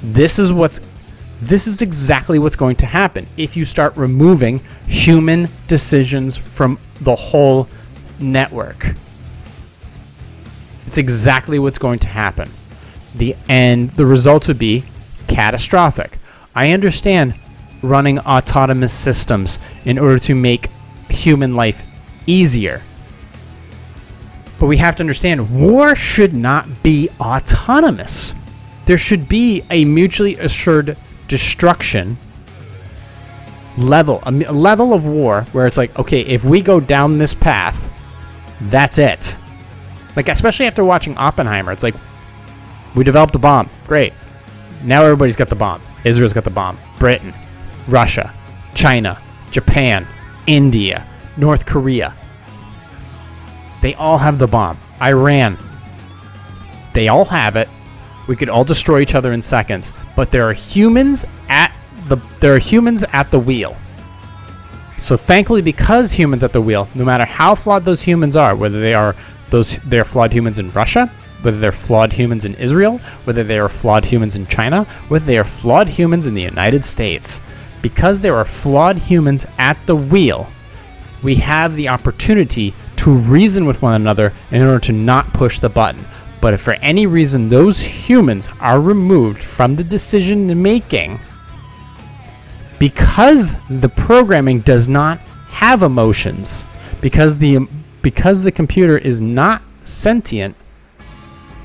[0.01, 0.79] this is what's
[1.41, 7.15] this is exactly what's going to happen if you start removing human decisions from the
[7.15, 7.67] whole
[8.19, 8.93] network.
[10.87, 12.49] It's exactly what's going to happen.
[13.15, 14.83] The and the results would be
[15.27, 16.17] catastrophic.
[16.53, 17.35] I understand
[17.81, 20.69] running autonomous systems in order to make
[21.09, 21.83] human life
[22.25, 22.81] easier.
[24.57, 28.33] But we have to understand war should not be autonomous.
[28.85, 32.17] There should be a mutually assured destruction
[33.77, 37.89] level, a level of war where it's like, okay, if we go down this path,
[38.61, 39.35] that's it.
[40.15, 41.95] Like especially after watching Oppenheimer, it's like
[42.95, 43.69] we developed the bomb.
[43.87, 44.13] Great.
[44.83, 45.81] Now everybody's got the bomb.
[46.03, 46.79] Israel's got the bomb.
[46.99, 47.33] Britain,
[47.87, 48.33] Russia,
[48.73, 49.19] China,
[49.51, 50.07] Japan,
[50.47, 51.05] India,
[51.37, 52.15] North Korea.
[53.81, 54.79] They all have the bomb.
[55.01, 55.57] Iran.
[56.93, 57.67] They all have it.
[58.27, 61.71] We could all destroy each other in seconds, but there are humans at
[62.07, 63.75] the there are humans at the wheel.
[64.99, 68.79] So thankfully because humans at the wheel, no matter how flawed those humans are, whether
[68.79, 69.15] they are
[69.49, 71.11] those they're flawed humans in Russia,
[71.41, 75.37] whether they're flawed humans in Israel, whether they are flawed humans in China, whether they
[75.37, 77.39] are flawed humans in the United States.
[77.81, 80.47] Because there are flawed humans at the wheel,
[81.21, 85.69] we have the opportunity to reason with one another in order to not push the
[85.69, 86.03] button.
[86.41, 91.19] But if for any reason those humans are removed from the decision making,
[92.79, 95.19] because the programming does not
[95.49, 96.65] have emotions,
[97.01, 97.67] because the
[98.01, 100.55] because the computer is not sentient,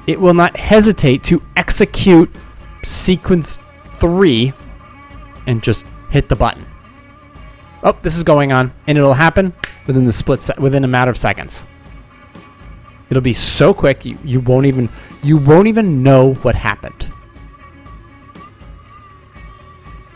[0.06, 2.34] it will not hesitate to execute
[2.82, 3.58] sequence
[3.94, 4.52] 3
[5.46, 6.64] and just hit the button.
[7.82, 9.52] Oh, this is going on and it'll happen
[9.86, 11.64] within the split se- within a matter of seconds.
[13.10, 14.88] It'll be so quick you, you won't even
[15.22, 17.10] you won't even know what happened.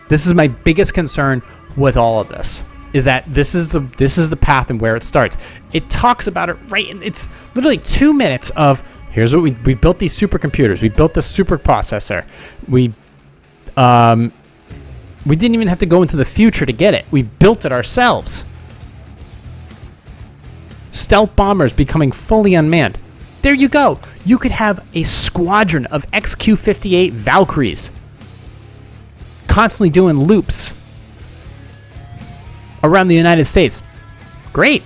[0.08, 1.42] This is my biggest concern
[1.76, 4.94] with all of this is that this is the this is the path and where
[4.94, 5.36] it starts.
[5.72, 9.74] It talks about it right and it's literally 2 minutes of here's what we we
[9.74, 10.80] built these supercomputers.
[10.80, 12.24] We built this super processor.
[12.68, 12.94] We
[13.76, 14.32] um
[15.26, 17.06] we didn't even have to go into the future to get it.
[17.10, 18.44] We built it ourselves.
[21.04, 22.96] Stealth bombers becoming fully unmanned.
[23.42, 24.00] There you go.
[24.24, 27.90] You could have a squadron of XQ 58 Valkyries
[29.46, 30.72] constantly doing loops
[32.82, 33.82] around the United States.
[34.54, 34.82] Great.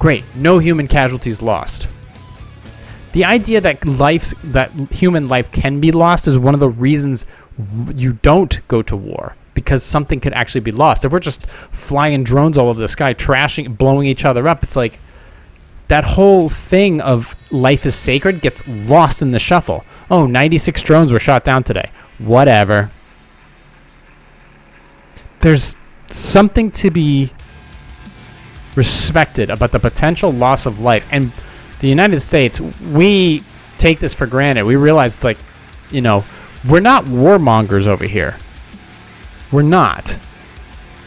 [0.00, 0.24] Great.
[0.34, 1.86] No human casualties lost.
[3.12, 7.24] The idea that life that human life can be lost is one of the reasons
[7.94, 11.04] you don't go to war because something could actually be lost.
[11.04, 14.76] If we're just flying drones all over the sky, trashing, blowing each other up, it's
[14.76, 15.00] like
[15.88, 19.84] that whole thing of life is sacred gets lost in the shuffle.
[20.08, 21.90] Oh, 96 drones were shot down today.
[22.18, 22.92] Whatever.
[25.40, 27.32] There's something to be
[28.76, 31.04] respected about the potential loss of life.
[31.10, 31.32] And
[31.80, 33.42] the United States, we
[33.76, 34.66] take this for granted.
[34.66, 35.38] We realize, like,
[35.90, 36.24] you know,
[36.68, 38.36] we're not warmongers over here.
[39.50, 40.16] We're not.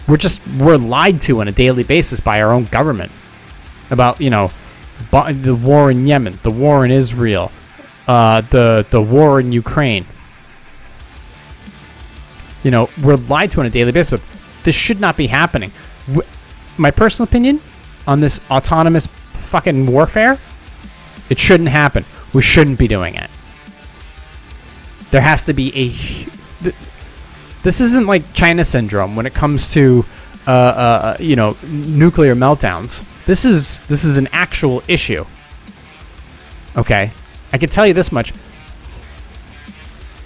[0.08, 3.12] We're just we're lied to on a daily basis by our own government
[3.90, 4.52] about you know
[5.12, 7.52] the war in Yemen, the war in Israel,
[8.08, 10.06] uh, the the war in Ukraine.
[12.64, 14.22] You know we're lied to on a daily basis, but
[14.64, 15.72] this should not be happening.
[16.78, 17.62] My personal opinion
[18.08, 20.40] on this autonomous fucking warfare,
[21.30, 22.06] it shouldn't happen.
[22.34, 23.30] We shouldn't be doing it.
[25.12, 26.28] There has to be
[26.64, 26.72] a.
[27.64, 30.06] This isn't like China syndrome when it comes to,
[30.48, 33.04] uh, uh, you know, nuclear meltdowns.
[33.26, 35.26] This is this is an actual issue.
[36.76, 37.12] Okay,
[37.54, 38.34] I can tell you this much.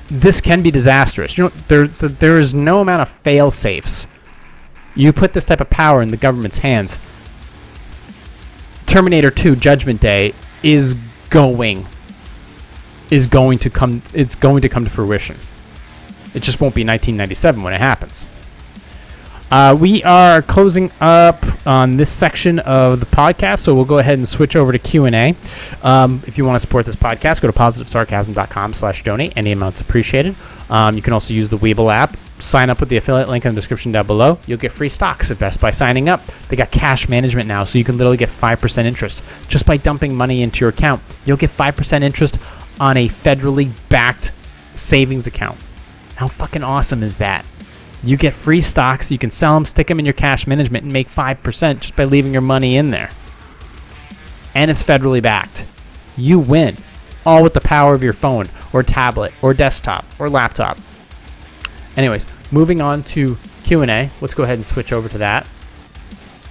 [0.08, 1.38] This can be disastrous.
[1.38, 4.08] You know, there there, there is no amount of fail safes.
[4.96, 7.00] You put this type of power in the government's hands.
[8.86, 10.96] Terminator 2 Judgment Day is
[11.30, 11.86] going
[13.10, 15.38] is going to come it's going to come to fruition.
[16.36, 18.26] It just won't be 1997 when it happens.
[19.50, 24.16] Uh, we are closing up on this section of the podcast, so we'll go ahead
[24.16, 25.36] and switch over to Q&A.
[25.84, 29.34] Um, if you want to support this podcast, go to positivesarcasm.com slash donate.
[29.38, 30.36] Any amount's appreciated.
[30.70, 32.18] Um, you can also use the Webull app.
[32.40, 34.40] Sign up with the affiliate link in the description down below.
[34.48, 36.26] You'll get free stocks at Best by signing up.
[36.50, 40.16] They got cash management now, so you can literally get 5% interest just by dumping
[40.16, 41.02] money into your account.
[41.24, 42.40] You'll get 5% interest
[42.80, 44.32] on a federally backed
[44.74, 45.60] savings account.
[46.16, 47.46] How fucking awesome is that?
[48.04, 50.94] You get free stocks, you can sell them, stick them in your cash management, and
[50.94, 53.10] make 5% just by leaving your money in there.
[54.54, 55.66] And it's federally backed.
[56.16, 56.78] You win.
[57.26, 60.78] All with the power of your phone, or tablet, or desktop, or laptop.
[61.98, 64.12] Anyways, moving on to Q&A.
[64.22, 65.50] Let's go ahead and switch over to that.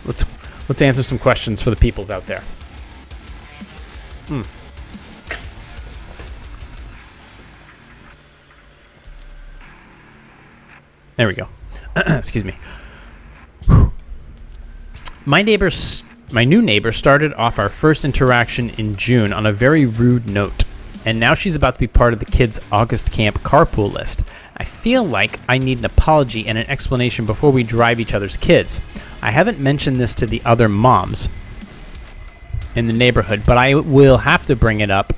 [0.04, 0.26] Let's
[0.68, 2.42] let's answer some questions for the peoples out there.
[4.26, 4.42] Hmm.
[11.16, 11.48] There we go.
[11.96, 12.56] Excuse me.
[15.24, 19.86] My neighbors, my new neighbor, started off our first interaction in June on a very
[19.86, 20.64] rude note,
[21.04, 24.22] and now she's about to be part of the kids' August camp carpool list.
[24.56, 28.36] I feel like I need an apology and an explanation before we drive each other's
[28.36, 28.80] kids.
[29.22, 31.28] I haven't mentioned this to the other moms
[32.74, 35.12] in the neighborhood, but I will have to bring it up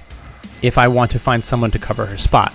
[0.60, 2.52] if I want to find someone to cover her spot.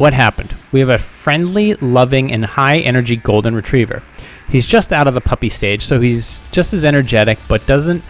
[0.00, 0.56] What happened?
[0.72, 4.02] We have a friendly, loving, and high energy golden retriever.
[4.48, 8.02] He's just out of the puppy stage, so he's just as energetic, but doesn't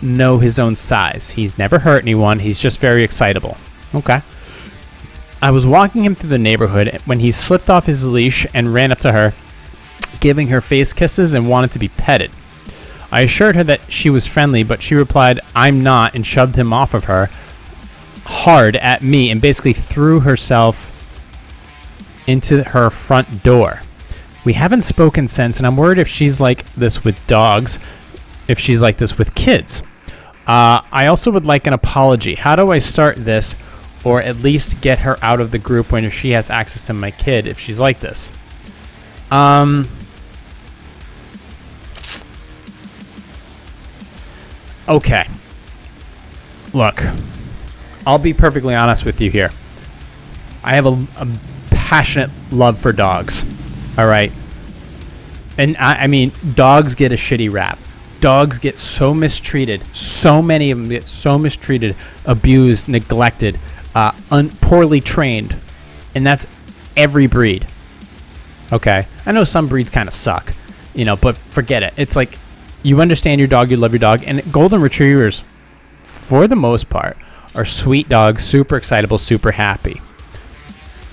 [0.00, 1.28] know his own size.
[1.28, 3.58] He's never hurt anyone, he's just very excitable.
[3.94, 4.22] Okay.
[5.42, 8.90] I was walking him through the neighborhood when he slipped off his leash and ran
[8.90, 9.34] up to her,
[10.20, 12.30] giving her face kisses and wanted to be petted.
[13.12, 16.72] I assured her that she was friendly, but she replied, I'm not, and shoved him
[16.72, 17.28] off of her.
[18.24, 20.92] hard at me and basically threw herself
[22.26, 23.80] into her front door.
[24.44, 27.78] We haven't spoken since, and I'm worried if she's like this with dogs,
[28.46, 29.82] if she's like this with kids.
[30.46, 32.34] Uh, I also would like an apology.
[32.34, 33.56] How do I start this,
[34.04, 37.10] or at least get her out of the group when she has access to my
[37.10, 38.30] kid if she's like this?
[39.30, 39.88] Um.
[44.86, 45.26] Okay.
[46.74, 47.02] Look,
[48.06, 49.50] I'll be perfectly honest with you here.
[50.62, 51.28] I have a, a
[51.84, 53.44] passionate love for dogs.
[53.98, 54.32] All right.
[55.58, 57.78] And I, I mean, dogs get a shitty rap.
[58.20, 59.84] Dogs get so mistreated.
[59.94, 63.60] So many of them get so mistreated, abused, neglected,
[63.94, 65.54] uh, un- poorly trained.
[66.14, 66.46] And that's
[66.96, 67.66] every breed.
[68.72, 69.06] Okay.
[69.26, 70.54] I know some breeds kind of suck,
[70.94, 71.92] you know, but forget it.
[71.98, 72.38] It's like
[72.82, 75.44] you understand your dog, you love your dog, and golden retrievers,
[76.02, 77.18] for the most part,
[77.54, 80.00] are sweet dogs, super excitable, super happy.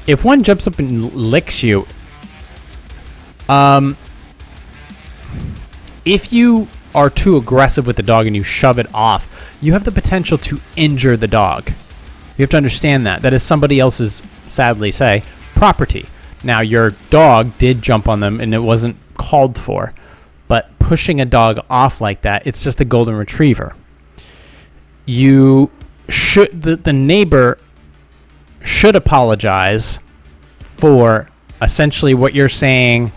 [0.08, 1.86] If one jumps up and licks you,
[3.48, 3.98] um,
[6.06, 9.84] if you are too aggressive with the dog and you shove it off, you have
[9.84, 11.72] the potential to injure the dog.
[12.38, 13.22] You have to understand that.
[13.22, 15.24] That is somebody else's, sadly say,
[15.56, 16.08] property.
[16.44, 19.94] Now, your dog did jump on them and it wasn't called for,
[20.48, 23.76] but pushing a dog off like that, it's just a golden retriever.
[25.06, 25.70] You
[26.10, 27.60] should, the, the neighbor
[28.64, 30.00] should apologize
[30.60, 31.30] for
[31.62, 33.12] essentially what you're saying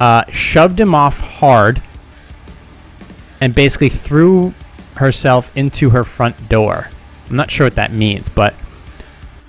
[0.00, 1.80] uh, shoved him off hard
[3.40, 4.52] and basically threw
[4.94, 6.88] herself into her front door.
[7.30, 8.54] I'm not sure what that means, but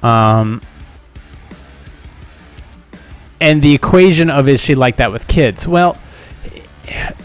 [0.01, 0.61] um,
[3.39, 5.67] and the equation of is she like that with kids?
[5.67, 5.97] Well,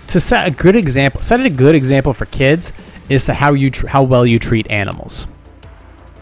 [0.09, 2.73] to set a good example, set a good example for kids
[3.09, 5.27] is to how you tr- how well you treat animals.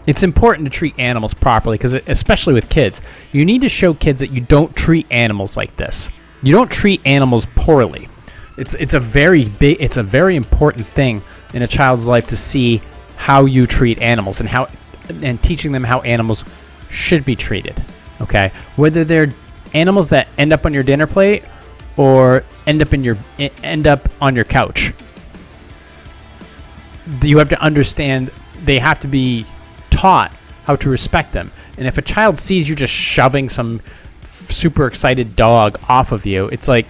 [0.07, 3.01] It's important to treat animals properly because especially with kids,
[3.33, 6.09] you need to show kids that you don't treat animals like this.
[6.41, 8.07] You don't treat animals poorly.
[8.55, 11.21] It's it's a very big it's a very important thing
[11.53, 12.81] in a child's life to see
[13.17, 14.69] how you treat animals and how
[15.09, 16.45] and teaching them how animals
[16.89, 17.75] should be treated.
[18.21, 18.53] Okay?
[18.77, 19.33] Whether they're
[19.73, 21.43] animals that end up on your dinner plate
[21.97, 23.17] or end up in your
[23.61, 24.93] end up on your couch.
[27.21, 28.31] You have to understand
[28.63, 29.45] they have to be
[29.97, 30.31] taught
[30.65, 31.51] how to respect them.
[31.77, 33.81] And if a child sees you just shoving some
[34.23, 36.85] super excited dog off of you, it's like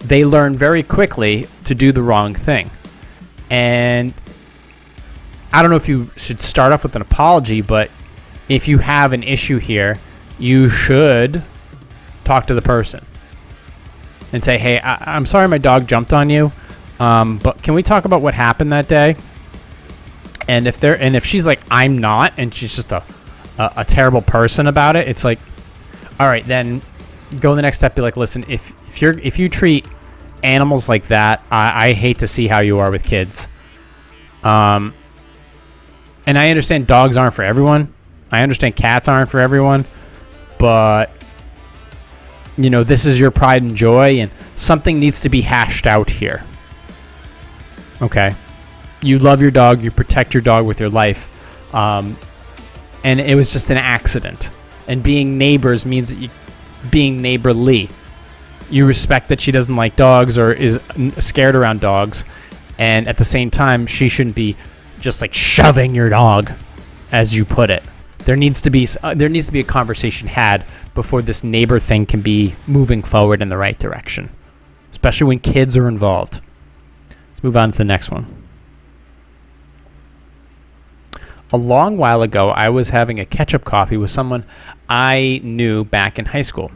[0.00, 2.70] they learn very quickly to do the wrong thing.
[3.48, 4.14] And
[5.52, 7.90] I don't know if you should start off with an apology, but
[8.48, 9.98] if you have an issue here,
[10.38, 11.42] you should
[12.24, 13.04] talk to the person
[14.32, 16.52] and say, "Hey, I- am sorry my dog jumped on you,
[16.98, 19.16] um, but can we talk about what happened that day?"
[20.50, 23.04] And if they're and if she's like, "I'm not," and she's just a
[23.56, 25.38] a, a terrible person about it, it's like,
[26.18, 26.82] all right, then
[27.40, 27.94] go the next step.
[27.94, 29.86] Be like, listen, if if you're if you treat
[30.42, 33.46] animals like that, I, I hate to see how you are with kids.
[34.42, 34.92] Um,
[36.26, 37.94] and I understand dogs aren't for everyone.
[38.32, 39.84] I understand cats aren't for everyone,
[40.58, 41.12] but
[42.58, 46.10] you know this is your pride and joy, and something needs to be hashed out
[46.10, 46.42] here.
[48.02, 48.34] Okay,
[49.02, 51.28] you love your dog, you protect your dog with your life,
[51.74, 52.16] um,
[53.04, 54.50] and it was just an accident.
[54.86, 56.30] And being neighbors means that you
[56.88, 57.88] being neighborly.
[58.70, 60.80] You respect that she doesn't like dogs or is
[61.18, 62.24] scared around dogs,
[62.78, 64.56] and at the same time, she shouldn't be
[65.00, 66.52] just like shoving your dog,
[67.10, 67.82] as you put it.
[68.18, 71.80] There needs to be uh, there needs to be a conversation had before this neighbor
[71.80, 74.30] thing can be moving forward in the right direction,
[74.92, 76.40] especially when kids are involved.
[77.28, 78.39] Let's move on to the next one.
[81.52, 84.44] A long while ago, I was having a catch-up coffee with someone
[84.88, 86.70] I knew back in high school,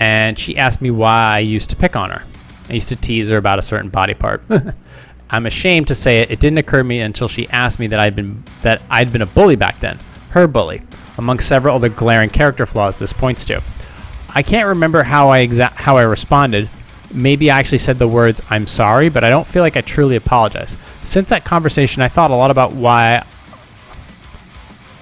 [0.00, 2.22] and she asked me why I used to pick on her.
[2.68, 4.42] I used to tease her about a certain body part.
[5.30, 6.32] I'm ashamed to say it.
[6.32, 9.22] It didn't occur to me until she asked me that I'd been that I'd been
[9.22, 9.98] a bully back then,
[10.30, 10.82] her bully,
[11.16, 13.62] among several other glaring character flaws this points to.
[14.28, 16.68] I can't remember how I exa- how I responded.
[17.14, 20.16] Maybe I actually said the words "I'm sorry," but I don't feel like I truly
[20.16, 20.76] apologized.
[21.04, 23.22] Since that conversation, I thought a lot about why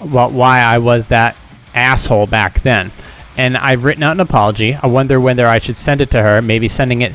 [0.07, 1.37] why I was that
[1.75, 2.93] asshole back then.
[3.37, 4.75] And I've written out an apology.
[4.75, 6.41] I wonder whether I should send it to her.
[6.41, 7.15] Maybe sending it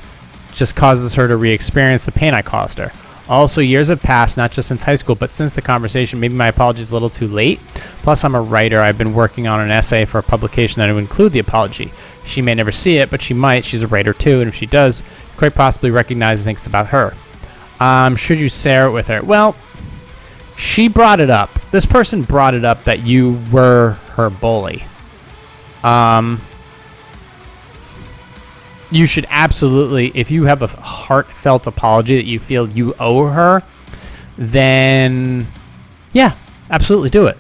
[0.53, 2.91] just causes her to re-experience the pain I caused her.
[3.29, 6.19] Also, years have passed, not just since high school, but since the conversation.
[6.19, 7.59] Maybe my apology is a little too late.
[8.01, 8.81] Plus, I'm a writer.
[8.81, 11.91] I've been working on an essay for a publication that would include the apology.
[12.25, 13.65] She may never see it, but she might.
[13.65, 15.03] She's a writer too, and if she does,
[15.37, 17.13] quite possibly recognize and thinks about her.
[17.79, 19.21] Um, should you share it with her?
[19.21, 19.55] Well,
[20.59, 21.57] she brought it up.
[21.71, 24.83] This person brought it up that you were her bully.
[25.85, 26.41] Um,
[28.91, 33.63] you should absolutely, if you have a heartfelt apology that you feel you owe her,
[34.37, 35.47] then
[36.11, 36.35] yeah,
[36.69, 37.37] absolutely do it.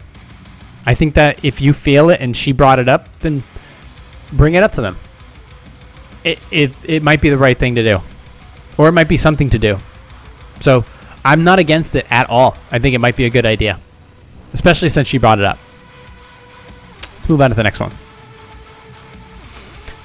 [0.85, 3.43] I think that if you feel it and she brought it up, then
[4.31, 4.97] bring it up to them.
[6.23, 7.99] It, it, it might be the right thing to do,
[8.77, 9.77] or it might be something to do.
[10.61, 10.85] So
[11.23, 12.55] I'm not against it at all.
[12.71, 13.79] I think it might be a good idea,
[14.53, 15.59] especially since she brought it up.
[17.13, 17.91] Let's move on to the next one.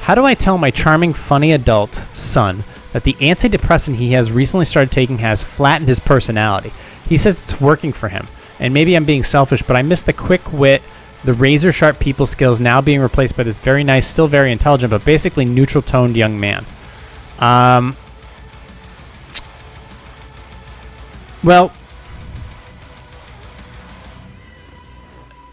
[0.01, 2.62] How do I tell my charming, funny adult son
[2.93, 6.73] that the antidepressant he has recently started taking has flattened his personality?
[7.09, 8.27] He says it's working for him,
[8.59, 10.83] and maybe I'm being selfish, but I miss the quick wit,
[11.25, 14.91] the razor sharp people skills now being replaced by this very nice, still very intelligent,
[14.91, 16.67] but basically neutral toned young man.
[17.39, 17.97] Um,
[21.45, 21.72] well,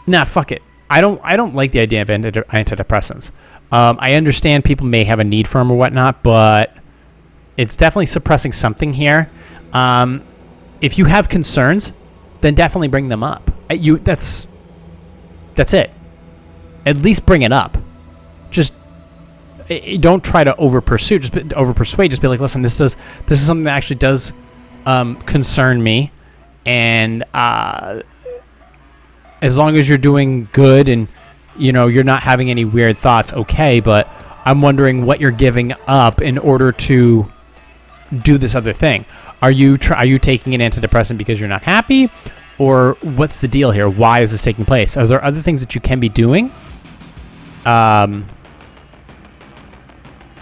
[0.07, 0.61] nah, fuck it.
[0.89, 1.21] I don't.
[1.23, 3.31] I don't like the idea of antidepressants.
[3.71, 6.75] Um, I understand people may have a need for them or whatnot, but
[7.55, 9.29] it's definitely suppressing something here.
[9.71, 10.23] Um,
[10.81, 11.93] if you have concerns,
[12.41, 13.51] then definitely bring them up.
[13.69, 14.47] Uh, you that's
[15.55, 15.91] that's it.
[16.85, 17.77] At least bring it up.
[18.49, 18.73] Just
[19.99, 21.19] don't try to over pursue.
[21.19, 22.11] Just over persuade.
[22.11, 24.33] Just be like, listen, this is this is something that actually does
[24.85, 26.11] um, concern me,
[26.65, 28.01] and uh,
[29.41, 31.07] as long as you're doing good and
[31.57, 33.79] you know you're not having any weird thoughts, okay.
[33.79, 34.07] But
[34.45, 37.31] I'm wondering what you're giving up in order to
[38.23, 39.05] do this other thing.
[39.41, 42.09] Are you tr- are you taking an antidepressant because you're not happy,
[42.57, 43.89] or what's the deal here?
[43.89, 44.97] Why is this taking place?
[44.97, 46.51] Are there other things that you can be doing?
[47.65, 48.25] Um,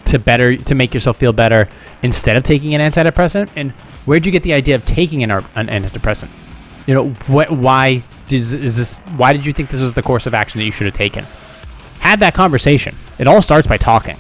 [0.10, 1.70] to better to make yourself feel better
[2.02, 3.50] instead of taking an antidepressant?
[3.56, 3.72] And
[4.06, 6.30] where'd you get the idea of taking an, an antidepressant?
[6.86, 9.00] You know, wh- why is, is this?
[9.18, 11.26] Why did you think this was the course of action that you should have taken?
[12.00, 12.96] Have that conversation.
[13.18, 14.18] It all starts by talking.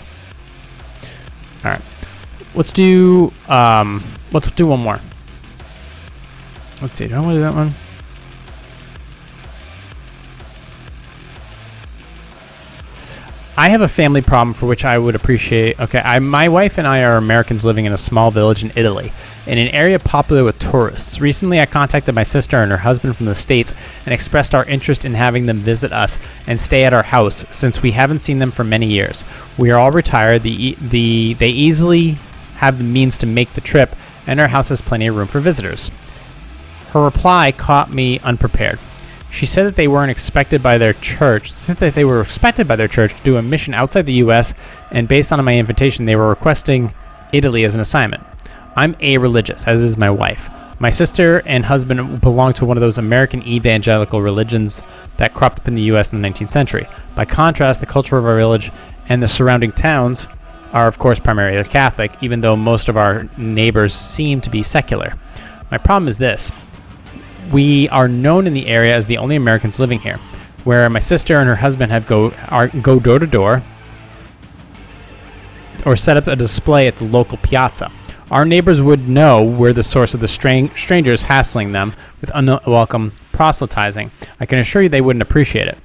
[1.64, 1.82] All right,
[2.56, 5.00] let's do um, let's do one more.
[6.82, 7.08] Let's see.
[7.08, 7.74] Do I want to do that one?
[13.60, 15.82] I have a family problem for which I would appreciate.
[15.82, 19.12] Okay, I, my wife and I are Americans living in a small village in Italy,
[19.45, 21.20] in an area popular with tourists.
[21.20, 23.74] Recently, I contacted my sister and her husband from the States
[24.05, 27.82] and expressed our interest in having them visit us and stay at our house since
[27.82, 29.26] we haven't seen them for many years.
[29.57, 30.43] We are all retired.
[30.43, 32.16] The, the, they easily
[32.55, 33.93] have the means to make the trip,
[34.26, 35.91] and our house has plenty of room for visitors.
[36.91, 38.80] Her reply caught me unprepared.
[39.40, 41.54] She said that they weren't expected by their church.
[41.54, 44.54] Said that they were expected by their church to do a mission outside the U.S.
[44.92, 46.94] and based on my invitation, they were requesting
[47.32, 48.22] Italy as an assignment.
[48.76, 50.50] I'm a-religious, as is my wife.
[50.78, 54.84] My sister and husband belong to one of those American evangelical religions
[55.16, 56.12] that cropped up in the U.S.
[56.12, 56.88] in the 19th century.
[57.16, 58.74] By contrast, the culture of our village
[59.08, 60.28] and the surrounding towns
[60.74, 65.14] are, of course, primarily Catholic, even though most of our neighbors seem to be secular.
[65.72, 66.52] My problem is this
[67.52, 70.20] we are known in the area as the only Americans living here,
[70.64, 73.64] where my sister and her husband have go are, go door to door
[75.86, 77.92] or set up a display at the local piazza.
[78.30, 83.14] Our neighbors would know we're the source of the stran- strangers hassling them with unwelcome
[83.32, 84.12] proselytizing.
[84.40, 85.78] I can assure you they wouldn't appreciate it,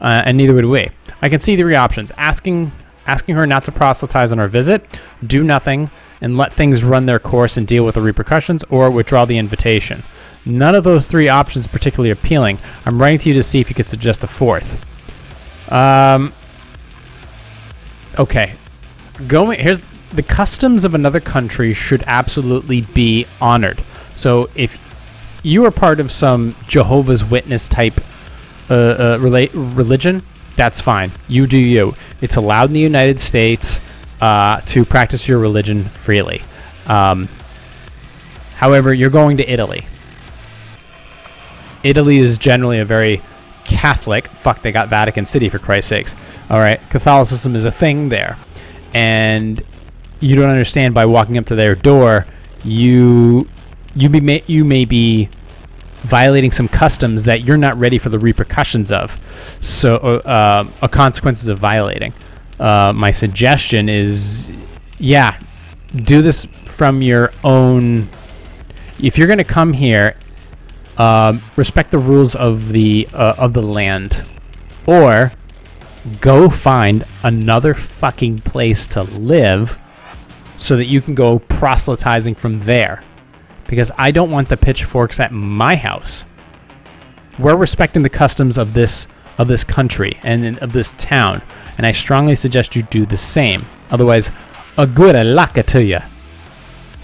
[0.00, 0.90] uh, and neither would we.
[1.22, 2.72] I can see three options: asking
[3.06, 4.84] asking her not to proselytize on our visit,
[5.24, 5.90] do nothing,
[6.20, 10.02] and let things run their course and deal with the repercussions, or withdraw the invitation.
[10.46, 12.58] None of those three options particularly appealing.
[12.84, 14.80] I'm writing to you to see if you could suggest a fourth.
[15.70, 16.32] Um,
[18.16, 18.54] okay.
[19.26, 19.80] Going here's
[20.10, 23.82] the customs of another country should absolutely be honored.
[24.14, 24.78] So if
[25.42, 28.00] you are part of some Jehovah's Witness type
[28.70, 30.22] uh, uh, religion,
[30.54, 31.12] that's fine.
[31.28, 31.94] You do you.
[32.20, 33.80] It's allowed in the United States
[34.20, 36.42] uh, to practice your religion freely.
[36.86, 37.28] Um,
[38.54, 39.86] however, you're going to Italy.
[41.86, 43.22] Italy is generally a very
[43.64, 44.28] Catholic.
[44.28, 46.16] Fuck, they got Vatican City for Christ's sakes.
[46.50, 48.36] All right, Catholicism is a thing there,
[48.94, 49.62] and
[50.20, 52.26] you don't understand by walking up to their door,
[52.64, 53.48] you
[53.94, 55.28] you may you may be
[56.02, 59.18] violating some customs that you're not ready for the repercussions of,
[59.60, 62.12] so uh, uh, consequences of violating.
[62.60, 64.50] Uh, my suggestion is,
[64.98, 65.38] yeah,
[65.94, 68.08] do this from your own.
[68.98, 70.16] If you're going to come here
[70.98, 74.22] um, respect the rules of the uh, of the land,
[74.86, 75.32] or
[76.20, 79.78] go find another fucking place to live
[80.56, 83.02] so that you can go proselytizing from there.
[83.68, 86.24] Because I don't want the pitchforks at my house.
[87.38, 91.42] we're respecting the customs of this of this country and of this town,
[91.76, 93.66] and I strongly suggest you do the same.
[93.90, 94.30] Otherwise,
[94.78, 95.98] a good alaka to you.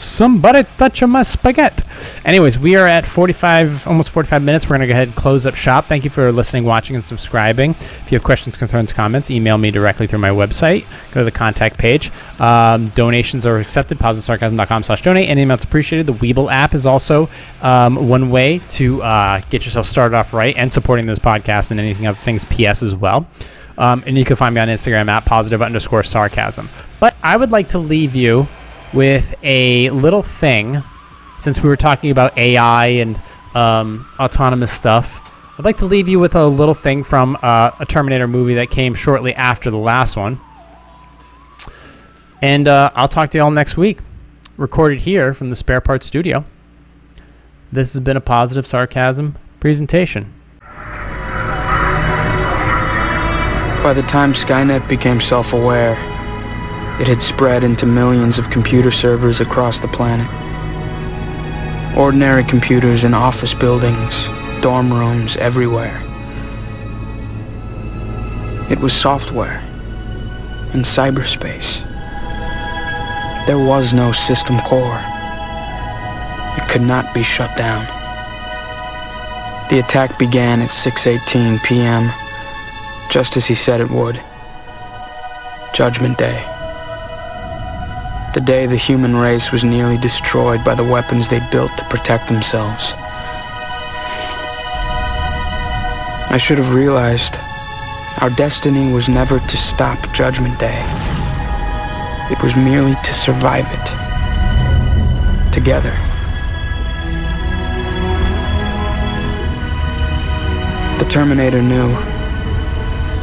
[0.03, 1.85] Somebody touch my spaghetti.
[2.25, 4.67] Anyways, we are at 45, almost 45 minutes.
[4.67, 5.87] We're going to go ahead and close up shop.
[5.87, 7.71] Thank you for listening, watching, and subscribing.
[7.71, 10.87] If you have questions, concerns, comments, email me directly through my website.
[11.13, 12.11] Go to the contact page.
[12.41, 13.99] Um, donations are accepted.
[13.99, 15.29] PositiveSarcasm.com slash donate.
[15.29, 16.07] Any amounts appreciated.
[16.07, 17.29] The Webull app is also
[17.63, 21.79] um, one way to uh, get yourself started off right and supporting this podcast and
[21.79, 23.29] anything other things PS as well.
[23.79, 26.69] Um, and you can find me on Instagram at positive underscore sarcasm.
[26.99, 28.49] But I would like to leave you
[28.93, 30.82] with a little thing,
[31.40, 33.20] since we were talking about AI and
[33.55, 35.20] um, autonomous stuff.
[35.59, 38.70] I'd like to leave you with a little thing from uh, a Terminator movie that
[38.70, 40.40] came shortly after the last one.
[42.40, 43.99] And uh, I'll talk to you all next week.
[44.57, 46.45] Recorded here from the Spare Parts Studio.
[47.70, 50.34] This has been a positive sarcasm presentation.
[53.82, 55.97] By the time Skynet became self aware,
[57.03, 60.29] it had spread into millions of computer servers across the planet.
[61.99, 64.29] Ordinary computers in office buildings,
[64.61, 66.01] dorm rooms, everywhere.
[68.71, 69.61] It was software
[70.75, 71.83] in cyberspace.
[73.49, 75.03] There was no system core.
[76.57, 77.85] It could not be shut down.
[79.71, 82.13] The attack began at 6:18 p.m.,
[83.11, 84.23] just as he said it would.
[85.75, 86.62] Judgment Day
[88.35, 92.28] the day the human race was nearly destroyed by the weapons they built to protect
[92.28, 92.95] themselves.
[96.30, 97.37] I should have realized
[98.22, 100.83] our destiny was never to stop Judgment Day.
[102.30, 103.87] It was merely to survive it.
[105.53, 105.93] Together.
[110.99, 111.95] The Terminator knew.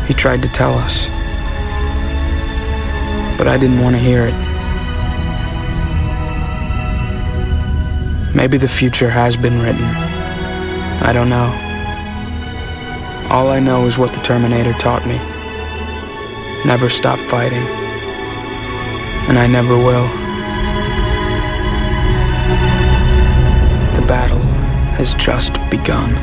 [0.06, 1.08] He tried to tell us.
[3.40, 4.49] But I didn't want to hear it.
[8.34, 9.84] Maybe the future has been written.
[11.02, 11.52] I don't know.
[13.30, 15.18] All I know is what the Terminator taught me.
[16.66, 17.64] Never stop fighting.
[19.30, 20.08] And I never will.
[24.00, 24.42] The battle
[24.98, 26.16] has just begun.